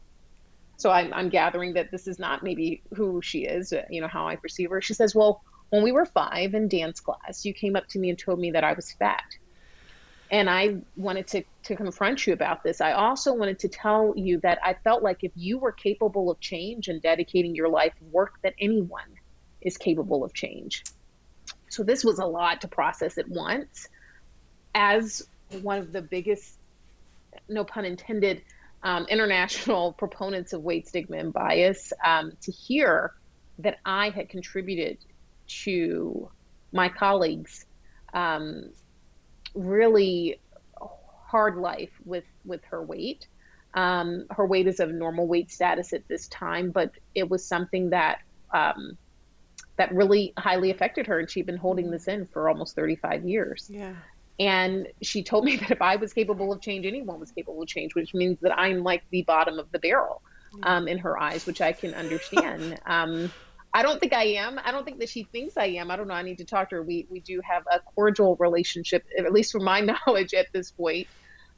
So 0.78 0.92
I'm, 0.92 1.12
I'm 1.12 1.30
gathering 1.30 1.74
that 1.74 1.90
this 1.90 2.08
is 2.08 2.20
not 2.20 2.44
maybe 2.44 2.84
who 2.94 3.22
she 3.24 3.46
is, 3.46 3.74
uh, 3.74 3.84
you 3.90 4.00
know, 4.02 4.08
how 4.08 4.28
I 4.28 4.36
perceive 4.36 4.70
her. 4.70 4.80
She 4.80 4.94
says, 4.94 5.16
well, 5.16 5.42
when 5.70 5.82
we 5.84 5.92
were 5.92 6.06
five 6.06 6.54
in 6.54 6.68
dance 6.68 7.00
class, 7.00 7.44
you 7.44 7.54
came 7.54 7.76
up 7.76 7.88
to 7.90 8.00
me 8.00 8.12
and 8.12 8.20
told 8.20 8.40
me 8.40 8.52
that 8.52 8.64
I 8.64 8.74
was 8.74 8.92
fat. 8.92 9.26
And 10.30 10.50
I 10.50 10.78
wanted 10.96 11.28
to, 11.28 11.44
to 11.64 11.76
confront 11.76 12.28
you 12.28 12.34
about 12.34 12.64
this. 12.64 12.82
I 12.82 12.92
also 12.94 13.34
wanted 13.34 13.60
to 13.60 13.70
tell 13.70 14.14
you 14.16 14.40
that 14.42 14.60
I 14.64 14.74
felt 14.74 15.02
like 15.02 15.24
if 15.24 15.32
you 15.36 15.58
were 15.58 15.72
capable 15.72 16.30
of 16.30 16.40
change 16.40 16.90
and 16.90 17.02
dedicating 17.02 17.56
your 17.56 17.70
life 17.70 17.94
work, 18.12 18.34
that 18.44 18.54
anyone 18.60 19.20
is 19.62 19.78
capable 19.78 20.24
of 20.24 20.34
change. 20.34 20.84
So 21.70 21.84
this 21.84 22.04
was 22.04 22.20
a 22.20 22.26
lot 22.26 22.62
to 22.62 22.68
process 22.68 23.18
at 23.18 23.30
once. 23.30 23.88
As 24.76 25.28
one 25.62 25.80
of 25.80 25.92
the 25.92 26.02
biggest, 26.02 26.58
no 27.48 27.64
pun 27.64 27.86
intended, 27.86 28.42
um, 28.84 29.06
international 29.10 29.94
proponents 29.98 30.54
of 30.54 30.62
weight 30.62 30.88
stigma 30.88 31.18
and 31.18 31.34
bias, 31.34 31.94
um, 32.06 32.34
to 32.42 32.52
hear 32.52 33.14
that 33.60 33.80
I 33.86 34.10
had 34.10 34.30
contributed 34.30 34.98
to 35.64 36.30
my 36.72 36.90
colleagues 36.90 37.66
um, 38.14 38.72
really 39.58 40.40
hard 41.28 41.58
life 41.58 41.92
with 42.06 42.26
with 42.46 42.64
her 42.66 42.82
weight. 42.82 43.28
Um, 43.74 44.26
her 44.32 44.46
weight 44.46 44.68
is 44.68 44.80
of 44.80 44.92
normal 44.92 45.28
weight 45.28 45.52
status 45.52 45.94
at 45.94 46.08
this 46.08 46.28
time, 46.30 46.72
but 46.72 46.92
it 47.14 47.30
was 47.30 47.46
something 47.46 47.90
that 47.92 48.20
um, 48.54 48.98
that 49.78 49.94
really 49.94 50.34
highly 50.38 50.72
affected 50.72 51.08
her, 51.08 51.20
and 51.20 51.30
she'd 51.30 51.46
been 51.46 51.58
holding 51.58 51.92
this 51.92 52.08
in 52.08 52.26
for 52.26 52.50
almost 52.50 52.76
35 52.76 53.26
years. 53.26 53.68
Yeah. 53.70 53.94
And 54.40 54.88
she 55.02 55.24
told 55.24 55.46
me 55.46 55.56
that 55.58 55.72
if 55.72 55.82
I 55.82 55.98
was 55.98 56.14
capable 56.14 56.52
of 56.52 56.62
change, 56.62 56.86
anyone 56.86 57.20
was 57.20 57.32
capable 57.32 57.62
of 57.62 57.68
change, 57.68 57.94
which 57.96 58.14
means 58.14 58.40
that 58.42 58.58
I'm 58.58 58.84
like 58.84 59.04
the 59.12 59.24
bottom 59.24 59.60
of 59.60 59.72
the 59.72 59.80
barrel 59.80 60.22
um, 60.64 60.88
in 60.88 60.98
her 61.00 61.20
eyes, 61.20 61.46
which 61.46 61.62
I 61.62 61.74
can 61.74 61.94
understand. 61.94 62.80
I 63.74 63.84
don't 63.84 64.00
think 64.00 64.14
I 64.14 64.24
am. 64.24 64.60
I 64.64 64.72
don't 64.72 64.86
think 64.86 65.00
that 65.00 65.10
she 65.10 65.26
thinks 65.32 65.56
I 65.58 65.66
am. 65.66 65.92
I 65.92 65.96
don't 65.96 66.08
know. 66.08 66.14
I 66.14 66.24
need 66.24 66.38
to 66.40 66.46
talk 66.46 66.70
to 66.70 66.78
her. 66.78 66.84
We 66.84 67.08
we 67.10 67.20
do 67.20 67.42
have 67.50 67.64
a 67.72 67.80
cordial 67.96 68.36
relationship, 68.40 69.04
at 69.18 69.32
least 69.32 69.52
from 69.52 69.64
my 69.64 69.82
knowledge 70.08 70.34
at 70.34 70.48
this 70.54 70.72
point. 70.72 71.08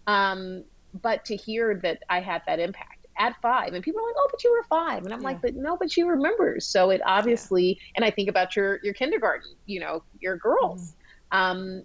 Um, 0.08 0.63
but 1.02 1.24
to 1.26 1.36
hear 1.36 1.80
that 1.84 2.00
I 2.10 2.19
had 2.19 2.41
that 2.48 2.60
impact 2.60 3.06
at 3.17 3.36
five, 3.41 3.74
and 3.74 3.84
people 3.84 4.02
are 4.02 4.08
like, 4.08 4.15
"Oh, 4.17 4.28
but 4.32 4.43
you 4.43 4.52
were 4.52 4.63
five. 4.69 5.06
and 5.06 5.13
I'm 5.13 5.22
like, 5.22 5.41
"But 5.41 5.56
no, 5.56 5.78
but 5.78 5.91
she 5.91 6.04
remembers." 6.04 6.67
So 6.67 6.89
it 6.89 7.02
obviously, 7.06 7.80
and 7.95 8.04
I 8.04 8.12
think 8.12 8.30
about 8.30 8.56
your 8.56 8.80
your 8.84 8.93
kindergarten, 8.93 9.52
you 9.65 9.80
know, 9.80 10.04
your 10.19 10.38
girls. 10.38 10.95
Um, 11.32 11.84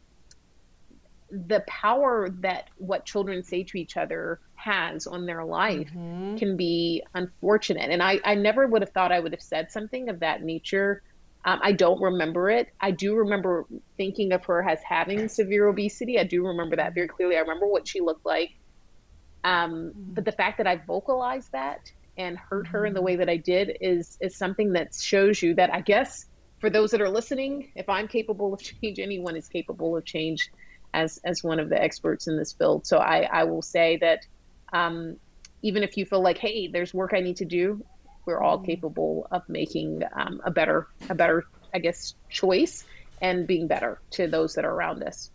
the 1.35 1.64
power 1.68 2.29
that 2.40 2.64
what 2.77 3.05
children 3.07 3.42
say 3.42 3.64
to 3.64 3.79
each 3.79 3.97
other 3.97 4.40
has 4.55 5.07
on 5.07 5.27
their 5.27 5.44
life 5.44 5.90
Mhm. 5.90 6.38
can 6.38 6.57
be 6.57 7.03
unfortunate. 7.14 7.90
And 7.90 8.03
I, 8.03 8.20
I 8.25 8.35
never 8.37 8.66
would 8.66 8.83
have 8.83 8.92
thought 8.92 9.12
I 9.12 9.20
would 9.20 9.33
have 9.33 9.42
said 9.42 9.70
something 9.73 10.09
of 10.09 10.20
that 10.20 10.42
nature. 10.42 11.03
Um, 11.44 11.61
I 11.62 11.73
don't 11.73 12.01
remember 12.01 12.49
it. 12.51 12.68
I 12.81 12.92
do 12.92 13.16
remember 13.16 13.66
thinking 13.97 14.33
of 14.33 14.44
her 14.47 14.62
as 14.66 14.81
having 14.88 15.29
severe 15.29 15.68
obesity. 15.68 16.18
I 16.18 16.25
do 16.25 16.47
remember 16.47 16.77
that 16.77 16.94
very 16.94 17.09
clearly. 17.09 17.37
I 17.37 17.40
remember 17.40 17.66
what 17.66 17.88
she 17.88 18.01
looked 18.01 18.25
like. 18.25 18.51
Um, 19.42 19.92
but 20.09 20.25
the 20.25 20.33
fact 20.33 20.59
that 20.59 20.66
I 20.66 20.77
vocalized 20.87 21.53
that 21.53 21.81
and 22.16 22.38
hurt 22.38 22.68
her 22.68 22.87
in 22.87 22.94
the 22.94 23.03
way 23.03 23.16
that 23.16 23.29
I 23.29 23.37
did 23.37 23.77
is 23.81 24.16
is 24.20 24.38
something 24.38 24.73
that 24.75 24.94
shows 24.94 25.42
you 25.42 25.55
that 25.57 25.73
I 25.75 25.81
guess 25.81 26.25
for 26.61 26.70
those 26.70 26.92
that 26.92 27.03
are 27.03 27.11
listening, 27.11 27.70
if 27.75 27.88
I'm 27.88 28.09
capable 28.09 28.55
of 28.55 28.61
change, 28.83 28.99
anyone 28.99 29.37
is 29.37 29.49
capable 29.49 29.97
of 29.97 30.05
change 30.07 30.49
as 30.94 31.20
as 31.24 31.44
one 31.44 31.61
of 31.61 31.68
the 31.68 31.83
experts 31.83 32.28
in 32.28 32.38
this 32.38 32.52
field. 32.52 32.87
So 32.87 32.98
I, 32.98 33.28
I 33.30 33.44
will 33.44 33.62
say 33.62 33.98
that 33.98 34.20
um, 34.72 35.16
even 35.61 35.83
if 35.83 35.96
you 35.98 36.07
feel 36.07 36.22
like, 36.22 36.38
hey, 36.38 36.68
there's 36.68 36.94
work 36.94 37.12
I 37.14 37.20
need 37.20 37.37
to 37.38 37.44
do, 37.44 37.85
we're 38.24 38.40
all 38.40 38.59
capable 38.59 39.26
of 39.30 39.42
making 39.48 40.02
um, 40.14 40.40
a 40.44 40.50
better 40.50 40.87
a 41.11 41.14
better 41.14 41.44
I 41.74 41.80
guess 41.80 42.14
choice 42.30 42.85
and 43.20 43.46
being 43.46 43.66
better 43.66 44.00
to 44.12 44.28
those 44.28 44.54
that 44.54 44.64
are 44.64 44.72
around 44.72 45.02
us. 45.02 45.30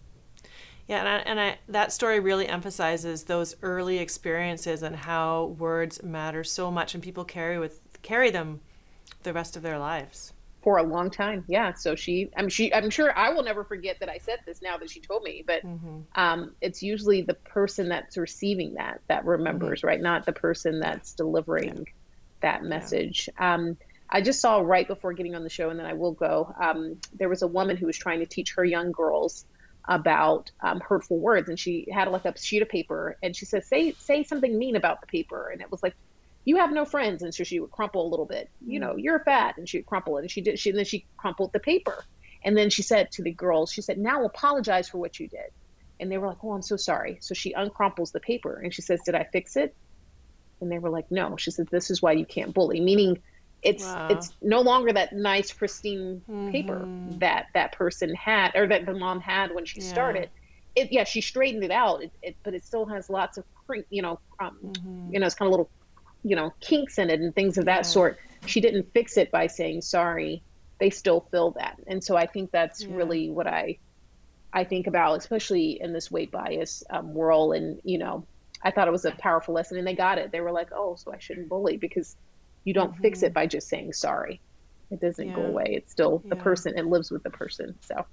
Yeah, 0.87 0.99
and, 0.99 1.07
I, 1.07 1.17
and 1.17 1.39
I, 1.39 1.57
that 1.67 1.93
story 1.93 2.19
really 2.19 2.47
emphasizes 2.47 3.25
those 3.25 3.55
early 3.61 3.99
experiences 3.99 4.81
and 4.81 4.95
how 4.95 5.55
words 5.59 6.01
matter 6.01 6.43
so 6.43 6.71
much, 6.71 6.95
and 6.95 7.03
people 7.03 7.25
carry 7.25 7.59
with 7.59 7.79
carry 8.01 8.31
them 8.31 8.61
the 9.23 9.33
rest 9.33 9.55
of 9.55 9.61
their 9.61 9.77
lives. 9.77 10.33
For 10.61 10.77
a 10.77 10.83
long 10.83 11.09
time. 11.09 11.45
Yeah. 11.47 11.73
So 11.73 11.95
she, 11.95 12.29
I'm 12.35 12.49
she, 12.49 12.73
I'm 12.73 12.89
sure 12.89 13.17
I 13.17 13.31
will 13.31 13.43
never 13.43 13.63
forget 13.63 13.99
that 14.01 14.09
I 14.09 14.17
said 14.17 14.39
this 14.45 14.61
now 14.61 14.77
that 14.77 14.89
she 14.89 14.99
told 14.99 15.23
me. 15.23 15.43
But 15.45 15.63
mm-hmm. 15.63 15.99
um, 16.15 16.55
it's 16.61 16.83
usually 16.83 17.21
the 17.21 17.33
person 17.33 17.89
that's 17.89 18.17
receiving 18.17 18.73
that 18.75 19.01
that 19.07 19.25
remembers, 19.25 19.79
mm-hmm. 19.79 19.87
right? 19.87 20.01
Not 20.01 20.25
the 20.25 20.33
person 20.33 20.79
that's 20.79 21.13
delivering 21.13 21.77
yeah. 21.77 21.83
that 22.41 22.63
message. 22.63 23.29
Yeah. 23.39 23.53
Um, 23.53 23.77
I 24.09 24.21
just 24.21 24.41
saw 24.41 24.59
right 24.59 24.87
before 24.87 25.13
getting 25.13 25.35
on 25.35 25.43
the 25.43 25.49
show, 25.49 25.69
and 25.69 25.79
then 25.79 25.85
I 25.85 25.93
will 25.93 26.13
go. 26.13 26.53
Um, 26.59 26.97
there 27.13 27.29
was 27.29 27.43
a 27.43 27.47
woman 27.47 27.77
who 27.77 27.85
was 27.85 27.97
trying 27.97 28.19
to 28.19 28.25
teach 28.25 28.53
her 28.55 28.65
young 28.65 28.91
girls 28.91 29.45
about 29.87 30.51
um, 30.61 30.79
hurtful 30.79 31.19
words, 31.19 31.47
and 31.47 31.59
she 31.59 31.87
had 31.91 32.07
like 32.09 32.25
a 32.25 32.37
sheet 32.37 32.61
of 32.61 32.69
paper, 32.69 33.17
and 33.21 33.35
she 33.35 33.45
said, 33.45 33.63
"Say 33.63 33.93
say 33.93 34.23
something 34.23 34.57
mean 34.57 34.75
about 34.75 35.01
the 35.01 35.07
paper," 35.07 35.49
and 35.49 35.61
it 35.61 35.71
was 35.71 35.83
like 35.83 35.95
you 36.45 36.57
have 36.57 36.71
no 36.71 36.85
friends. 36.85 37.21
And 37.21 37.33
so 37.33 37.43
she 37.43 37.59
would 37.59 37.71
crumple 37.71 38.07
a 38.07 38.09
little 38.09 38.25
bit. 38.25 38.49
You 38.65 38.79
know 38.79 38.95
you're 38.95 39.19
fat. 39.19 39.57
And 39.57 39.67
she 39.67 39.77
would 39.77 39.85
crumple 39.85 40.17
it. 40.17 40.21
And 40.21 40.31
she 40.31 40.41
did 40.41 40.59
she 40.59 40.69
and 40.69 40.77
then 40.77 40.85
she 40.85 41.05
crumpled 41.17 41.53
the 41.53 41.59
paper. 41.59 42.03
And 42.43 42.57
then 42.57 42.69
she 42.69 42.81
said 42.81 43.11
to 43.13 43.23
the 43.23 43.31
girls 43.31 43.71
she 43.71 43.81
said 43.81 43.97
now 43.97 44.23
apologize 44.25 44.89
for 44.89 44.97
what 44.97 45.19
you 45.19 45.27
did. 45.27 45.51
And 45.99 46.11
they 46.11 46.17
were 46.17 46.27
like 46.27 46.37
oh 46.43 46.51
i'm 46.51 46.61
so 46.61 46.77
sorry. 46.77 47.17
So 47.21 47.33
she 47.33 47.53
uncrumples 47.53 48.11
the 48.11 48.19
paper. 48.19 48.59
And 48.63 48.73
she 48.73 48.81
says 48.81 49.01
did 49.05 49.15
i 49.15 49.23
fix 49.31 49.55
it? 49.55 49.75
And 50.61 50.71
they 50.71 50.79
were 50.79 50.89
like 50.89 51.11
no. 51.11 51.37
She 51.37 51.51
said 51.51 51.67
this 51.67 51.89
is 51.89 52.01
why 52.01 52.13
you 52.13 52.25
can't 52.25 52.53
bully. 52.53 52.79
Meaning 52.79 53.19
it's 53.61 53.83
wow. 53.83 54.07
it's 54.09 54.33
no 54.41 54.61
longer 54.61 54.93
that 54.93 55.13
nice 55.13 55.51
pristine 55.51 56.21
mm-hmm. 56.29 56.51
paper 56.51 56.87
that 57.19 57.47
that 57.53 57.73
person 57.73 58.15
had 58.15 58.55
or 58.55 58.67
that 58.67 58.85
the 58.85 58.93
mom 58.93 59.19
had 59.19 59.53
when 59.53 59.65
she 59.65 59.81
yeah. 59.81 59.87
started. 59.87 60.29
It 60.75 60.91
yeah 60.91 61.03
she 61.03 61.21
straightened 61.21 61.63
it 61.63 61.71
out. 61.71 62.03
It, 62.03 62.11
it, 62.21 62.35
but 62.43 62.53
it 62.53 62.63
still 62.63 62.85
has 62.85 63.09
lots 63.09 63.37
of 63.37 63.43
crink 63.65 63.85
you 63.89 64.01
know 64.01 64.19
um, 64.39 64.57
mm-hmm. 64.63 65.13
you 65.13 65.19
know 65.19 65.25
it's 65.25 65.35
kind 65.35 65.47
of 65.47 65.51
little 65.51 65.69
you 66.23 66.35
know 66.35 66.53
kinks 66.59 66.97
in 66.97 67.09
it 67.09 67.19
and 67.19 67.33
things 67.33 67.57
of 67.57 67.65
that 67.65 67.77
yeah. 67.77 67.81
sort 67.81 68.19
she 68.45 68.61
didn't 68.61 68.91
fix 68.93 69.17
it 69.17 69.31
by 69.31 69.47
saying 69.47 69.81
sorry 69.81 70.41
they 70.79 70.89
still 70.89 71.27
feel 71.31 71.51
that. 71.51 71.77
And 71.87 72.03
so 72.03 72.15
i 72.15 72.25
think 72.25 72.51
that's 72.51 72.83
yeah. 72.83 72.95
really 72.95 73.29
what 73.29 73.47
i 73.47 73.77
i 74.51 74.63
think 74.63 74.87
about 74.87 75.17
especially 75.17 75.79
in 75.81 75.93
this 75.93 76.09
weight 76.09 76.31
bias 76.31 76.83
um, 76.89 77.13
world. 77.13 77.55
And 77.55 77.81
you 77.83 77.97
know 77.97 78.25
i 78.63 78.71
thought 78.71 78.87
it 78.87 78.91
was 78.91 79.05
a 79.05 79.11
powerful 79.11 79.53
lesson 79.53 79.77
and 79.77 79.85
they 79.85 79.95
got 79.95 80.17
it. 80.17 80.31
They 80.31 80.41
were 80.41 80.51
like 80.51 80.69
oh 80.73 80.95
so 80.95 81.13
i 81.13 81.19
shouldn't 81.19 81.49
bully 81.49 81.77
because 81.77 82.15
you 82.63 82.73
don't 82.73 82.93
mm-hmm. 82.93 83.01
fix 83.01 83.23
it 83.23 83.33
by 83.33 83.45
just 83.47 83.67
saying 83.67 83.93
sorry. 83.93 84.41
It 84.91 84.99
doesn't 84.99 85.27
yeah. 85.27 85.35
go 85.35 85.43
away. 85.43 85.65
It's 85.69 85.91
still 85.91 86.23
the 86.25 86.35
person 86.35 86.77
it 86.77 86.85
lives 86.85 87.11
with 87.11 87.21
the 87.21 87.29
person. 87.29 87.75
So 87.81 88.05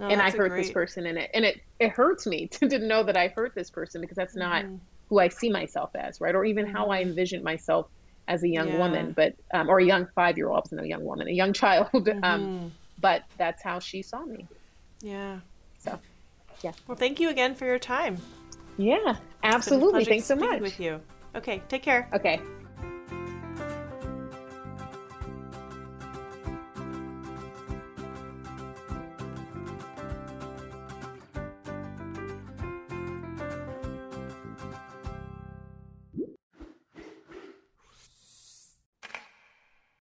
oh, 0.00 0.06
and 0.06 0.20
i 0.20 0.30
hurt 0.30 0.50
great... 0.50 0.62
this 0.62 0.72
person 0.72 1.06
and 1.06 1.18
it. 1.18 1.30
And 1.32 1.44
it 1.44 1.60
it 1.78 1.90
hurts 1.90 2.26
me 2.26 2.46
to, 2.52 2.68
to 2.68 2.78
know 2.78 3.04
that 3.04 3.16
i 3.16 3.28
hurt 3.28 3.54
this 3.54 3.70
person 3.70 4.00
because 4.00 4.16
that's 4.16 4.36
not 4.36 4.64
mm-hmm 4.64 4.76
who 5.12 5.18
I 5.18 5.28
see 5.28 5.50
myself 5.50 5.90
as, 5.94 6.22
right? 6.22 6.34
Or 6.34 6.42
even 6.42 6.66
how 6.66 6.90
I 6.90 7.02
mm-hmm. 7.02 7.10
envisioned 7.10 7.44
myself 7.44 7.86
as 8.26 8.42
a 8.42 8.48
young 8.48 8.68
yeah. 8.68 8.78
woman, 8.78 9.12
but 9.14 9.34
um, 9.52 9.68
or 9.68 9.78
a 9.78 9.84
young 9.84 10.08
five 10.14 10.38
year 10.38 10.48
old. 10.48 10.64
Wasn't 10.64 10.80
a 10.80 10.88
young 10.88 11.04
woman, 11.04 11.28
a 11.28 11.32
young 11.32 11.52
child. 11.52 11.90
Um, 11.92 12.02
mm-hmm. 12.02 12.24
Um, 12.24 12.72
but 12.98 13.24
that's 13.36 13.62
how 13.62 13.78
she 13.78 14.00
saw 14.00 14.24
me. 14.24 14.46
Yeah. 15.02 15.40
So, 15.80 15.98
yeah. 16.62 16.72
Well, 16.86 16.96
thank 16.96 17.20
you 17.20 17.28
again 17.28 17.54
for 17.54 17.66
your 17.66 17.78
time. 17.78 18.16
Yeah, 18.78 19.16
absolutely. 19.42 20.06
Thanks 20.06 20.24
so 20.24 20.36
much. 20.36 20.62
With 20.62 20.80
you. 20.80 20.98
Okay. 21.34 21.60
Take 21.68 21.82
care. 21.82 22.08
Okay. 22.14 22.40